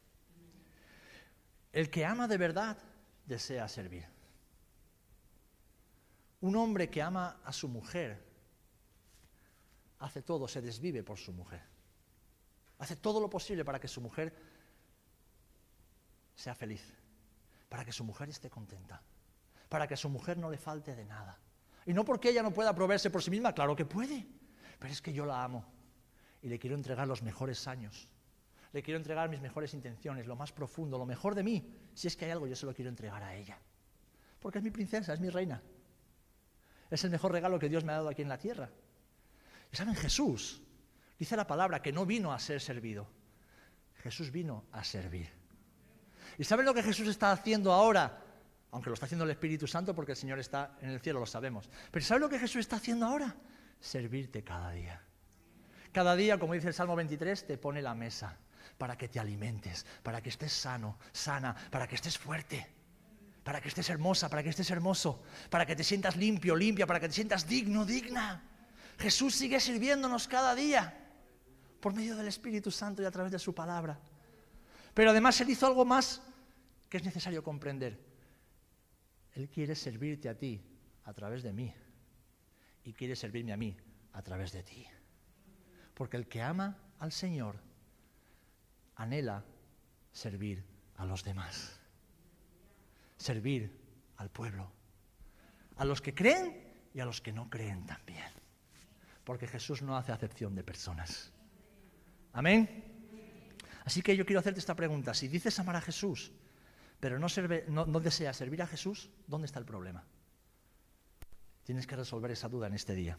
[1.72, 2.78] El que ama de verdad
[3.24, 4.06] desea servir.
[6.40, 8.26] Un hombre que ama a su mujer
[10.00, 11.62] hace todo, se desvive por su mujer.
[12.78, 14.34] Hace todo lo posible para que su mujer
[16.34, 16.82] sea feliz,
[17.68, 19.02] para que su mujer esté contenta,
[19.68, 21.38] para que su mujer no le falte de nada.
[21.84, 24.26] Y no porque ella no pueda proveerse por sí misma, claro que puede,
[24.80, 25.64] pero es que yo la amo
[26.42, 28.08] y le quiero entregar los mejores años.
[28.72, 31.72] Le quiero entregar mis mejores intenciones, lo más profundo, lo mejor de mí.
[31.94, 33.58] Si es que hay algo, yo se lo quiero entregar a ella.
[34.40, 35.62] Porque es mi princesa, es mi reina.
[36.90, 38.70] Es el mejor regalo que Dios me ha dado aquí en la tierra.
[39.70, 40.62] Y saben, Jesús
[41.18, 43.06] dice la palabra que no vino a ser servido.
[44.02, 45.28] Jesús vino a servir.
[46.38, 48.24] ¿Y saben lo que Jesús está haciendo ahora?
[48.70, 51.26] Aunque lo está haciendo el Espíritu Santo porque el Señor está en el cielo, lo
[51.26, 51.68] sabemos.
[51.90, 53.36] Pero ¿saben lo que Jesús está haciendo ahora?
[53.80, 55.02] Servirte cada día.
[55.92, 58.36] Cada día, como dice el Salmo 23, te pone la mesa
[58.78, 62.80] para que te alimentes, para que estés sano, sana, para que estés fuerte
[63.44, 67.00] para que estés hermosa, para que estés hermoso, para que te sientas limpio, limpia, para
[67.00, 68.42] que te sientas digno, digna.
[68.98, 70.94] Jesús sigue sirviéndonos cada día
[71.80, 73.98] por medio del Espíritu Santo y a través de su palabra.
[74.92, 76.22] Pero además Él hizo algo más
[76.88, 77.98] que es necesario comprender.
[79.32, 80.62] Él quiere servirte a ti
[81.04, 81.74] a través de mí
[82.84, 83.76] y quiere servirme a mí
[84.12, 84.86] a través de ti.
[85.94, 87.56] Porque el que ama al Señor
[88.96, 89.44] anhela
[90.12, 90.64] servir
[90.96, 91.80] a los demás
[93.20, 93.70] servir
[94.16, 94.72] al pueblo,
[95.76, 98.24] a los que creen y a los que no creen también,
[99.24, 101.32] porque Jesús no hace acepción de personas.
[102.32, 102.84] Amén.
[103.84, 105.14] Así que yo quiero hacerte esta pregunta.
[105.14, 106.32] Si dices amar a Jesús,
[106.98, 110.04] pero no, no, deseas servir a Jesús, ¿dónde está el problema?
[111.70, 113.16] Tienes que resolver esa duda en este día.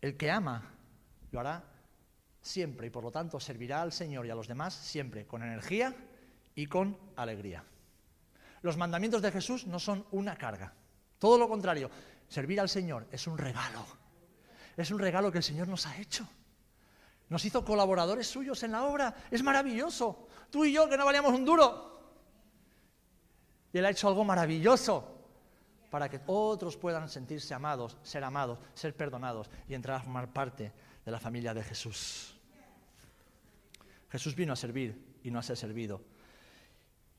[0.00, 0.62] El que ama
[1.32, 1.64] lo hará
[2.40, 5.92] siempre y por lo tanto servirá al Señor y a los demás siempre con energía
[6.54, 7.64] y con alegría.
[8.62, 10.72] Los mandamientos de Jesús no son una carga.
[11.18, 11.90] Todo lo contrario,
[12.28, 13.84] servir al Señor es un regalo.
[14.76, 16.28] Es un regalo que el Señor nos ha hecho.
[17.28, 19.16] Nos hizo colaboradores suyos en la obra.
[19.32, 20.28] Es maravilloso.
[20.48, 22.14] Tú y yo que no valíamos un duro.
[23.72, 25.17] Y Él ha hecho algo maravilloso
[25.90, 30.72] para que otros puedan sentirse amados, ser amados, ser perdonados y entrar a formar parte
[31.04, 32.38] de la familia de Jesús.
[34.10, 36.02] Jesús vino a servir y no a ser servido.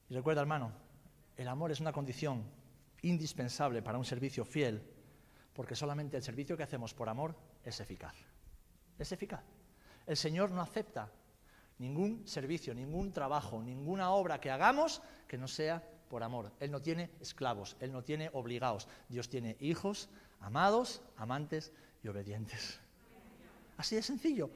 [0.10, 0.72] Y recuerda, hermano,
[1.38, 2.44] el amor es una condición
[3.02, 4.82] indispensable para un servicio fiel,
[5.54, 8.16] porque solamente el servicio que hacemos por amor es eficaz.
[8.98, 9.44] Es eficaz.
[10.06, 11.12] El Señor no acepta
[11.78, 16.52] ningún servicio, ningún trabajo, ninguna obra que hagamos que no sea por amor.
[16.60, 18.88] Él no tiene esclavos, Él no tiene obligados.
[19.08, 20.10] Dios tiene hijos,
[20.42, 21.72] amados, amantes
[22.04, 22.80] y obedientes.
[23.78, 24.50] Así de sencillo.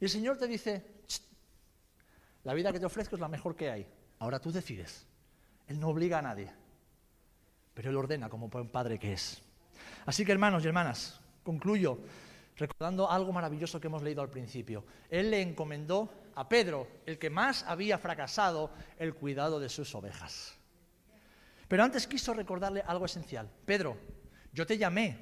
[0.00, 0.84] Y el Señor te dice,
[2.42, 3.86] la vida que te ofrezco es la mejor que hay.
[4.18, 5.06] Ahora tú decides.
[5.68, 6.50] Él no obliga a nadie,
[7.74, 9.40] pero Él ordena como buen padre que es.
[10.06, 12.00] Así que hermanos y hermanas, concluyo
[12.60, 14.84] recordando algo maravilloso que hemos leído al principio.
[15.08, 20.59] Él le encomendó a Pedro, el que más había fracasado, el cuidado de sus ovejas.
[21.70, 23.48] Pero antes quiso recordarle algo esencial.
[23.64, 23.96] Pedro,
[24.52, 25.16] yo te llamé,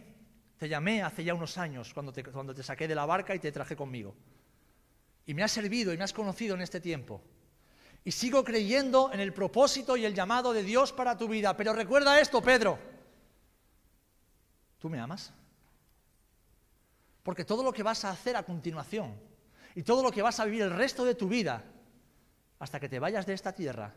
[0.56, 3.38] te llamé hace ya unos años cuando te, cuando te saqué de la barca y
[3.38, 4.16] te traje conmigo.
[5.26, 7.20] Y me has servido y me has conocido en este tiempo.
[8.02, 11.54] Y sigo creyendo en el propósito y el llamado de Dios para tu vida.
[11.54, 12.78] Pero recuerda esto, Pedro.
[14.78, 15.34] ¿Tú me amas?
[17.24, 19.20] Porque todo lo que vas a hacer a continuación
[19.74, 21.62] y todo lo que vas a vivir el resto de tu vida,
[22.58, 23.94] hasta que te vayas de esta tierra,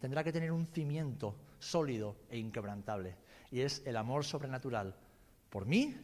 [0.00, 3.16] tendrá que tener un cimiento sólido e inquebrantable.
[3.50, 4.94] Y es el amor sobrenatural
[5.50, 5.96] por mí,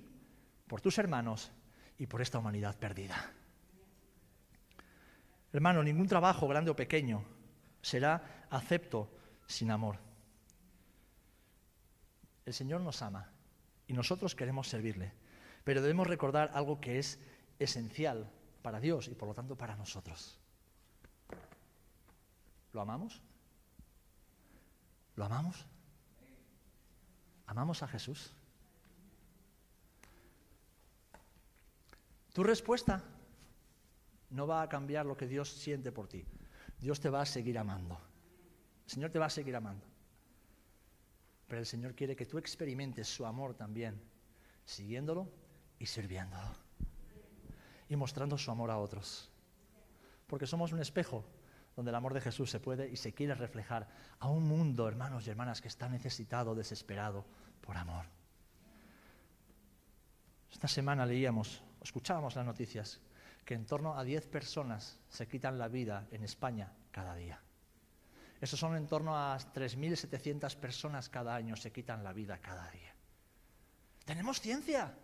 [0.66, 1.52] por tus hermanos
[1.98, 3.32] y por esta humanidad perdida.
[5.52, 7.22] Hermano, ningún trabajo, grande o pequeño,
[7.80, 9.10] será acepto
[9.46, 9.98] sin amor.
[12.44, 13.30] El Señor nos ama
[13.86, 15.12] y nosotros queremos servirle,
[15.62, 17.20] pero debemos recordar algo que es
[17.58, 18.30] esencial
[18.62, 20.40] para Dios y por lo tanto para nosotros.
[22.72, 23.22] ¿Lo amamos?
[25.16, 25.66] ¿Lo amamos?
[27.46, 28.32] ¿Amamos a Jesús?
[32.32, 33.02] Tu respuesta
[34.30, 36.24] no va a cambiar lo que Dios siente por ti.
[36.80, 37.98] Dios te va a seguir amando.
[38.84, 39.86] El Señor te va a seguir amando.
[41.46, 44.00] Pero el Señor quiere que tú experimentes su amor también,
[44.64, 45.28] siguiéndolo
[45.78, 46.56] y sirviéndolo.
[47.88, 49.30] Y mostrando su amor a otros.
[50.26, 51.24] Porque somos un espejo
[51.76, 53.88] donde el amor de Jesús se puede y se quiere reflejar
[54.20, 57.24] a un mundo, hermanos y hermanas, que está necesitado, desesperado
[57.60, 58.06] por amor.
[60.52, 63.00] Esta semana leíamos, escuchábamos las noticias,
[63.44, 67.40] que en torno a 10 personas se quitan la vida en España cada día.
[68.40, 72.94] Eso son en torno a 3.700 personas cada año se quitan la vida cada día.
[74.04, 74.94] Tenemos ciencia,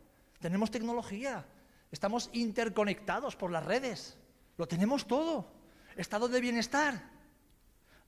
[0.40, 1.44] tenemos tecnología,
[1.90, 4.18] estamos interconectados por las redes,
[4.56, 5.59] lo tenemos todo
[6.00, 7.02] estado de bienestar.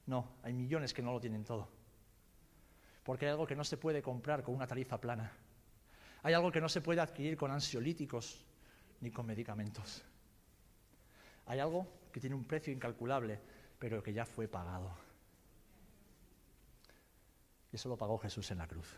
[0.06, 1.68] No, hay millones que no lo tienen todo.
[3.04, 5.32] Porque hay algo que no se puede comprar con una tarifa plana.
[6.22, 8.44] Hay algo que no se puede adquirir con ansiolíticos
[9.00, 10.02] ni con medicamentos.
[11.46, 13.40] Hay algo que tiene un precio incalculable,
[13.78, 14.90] pero que ya fue pagado.
[17.72, 18.96] Y eso lo pagó Jesús en la cruz.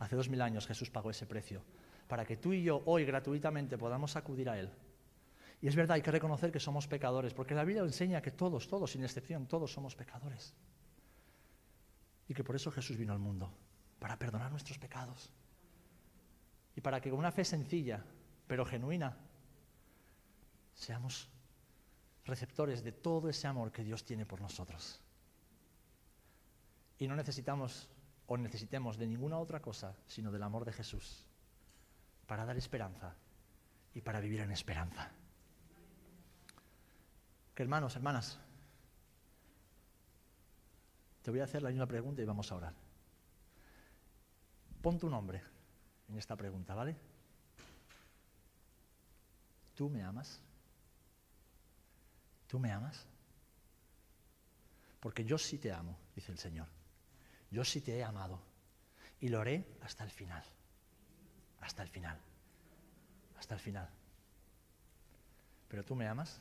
[0.00, 1.62] Hace dos mil años Jesús pagó ese precio
[2.08, 4.70] para que tú y yo hoy gratuitamente podamos acudir a Él
[5.62, 8.66] y es verdad, hay que reconocer que somos pecadores, porque la Biblia enseña que todos,
[8.66, 10.54] todos, sin excepción, todos somos pecadores.
[12.28, 13.52] Y que por eso Jesús vino al mundo,
[13.98, 15.30] para perdonar nuestros pecados.
[16.74, 18.02] Y para que con una fe sencilla,
[18.46, 19.18] pero genuina,
[20.74, 21.28] seamos
[22.24, 25.02] receptores de todo ese amor que Dios tiene por nosotros.
[26.98, 27.90] Y no necesitamos
[28.26, 31.26] o necesitemos de ninguna otra cosa, sino del amor de Jesús,
[32.26, 33.14] para dar esperanza
[33.92, 35.10] y para vivir en esperanza
[37.62, 38.38] hermanos, hermanas,
[41.22, 42.74] te voy a hacer la misma pregunta y vamos a orar.
[44.80, 45.42] Pon tu nombre
[46.08, 46.96] en esta pregunta, ¿vale?
[49.74, 50.40] ¿Tú me amas?
[52.46, 53.06] ¿Tú me amas?
[54.98, 56.66] Porque yo sí te amo, dice el Señor.
[57.50, 58.40] Yo sí te he amado.
[59.20, 60.42] Y lo haré hasta el final.
[61.60, 62.18] Hasta el final.
[63.38, 63.88] Hasta el final.
[65.68, 66.40] ¿Pero tú me amas?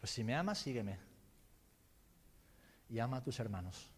[0.00, 0.98] Pues si me amas, sígueme.
[2.88, 3.92] Y ama a tus hermanos.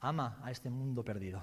[0.00, 1.42] Ama a este mundo perdido.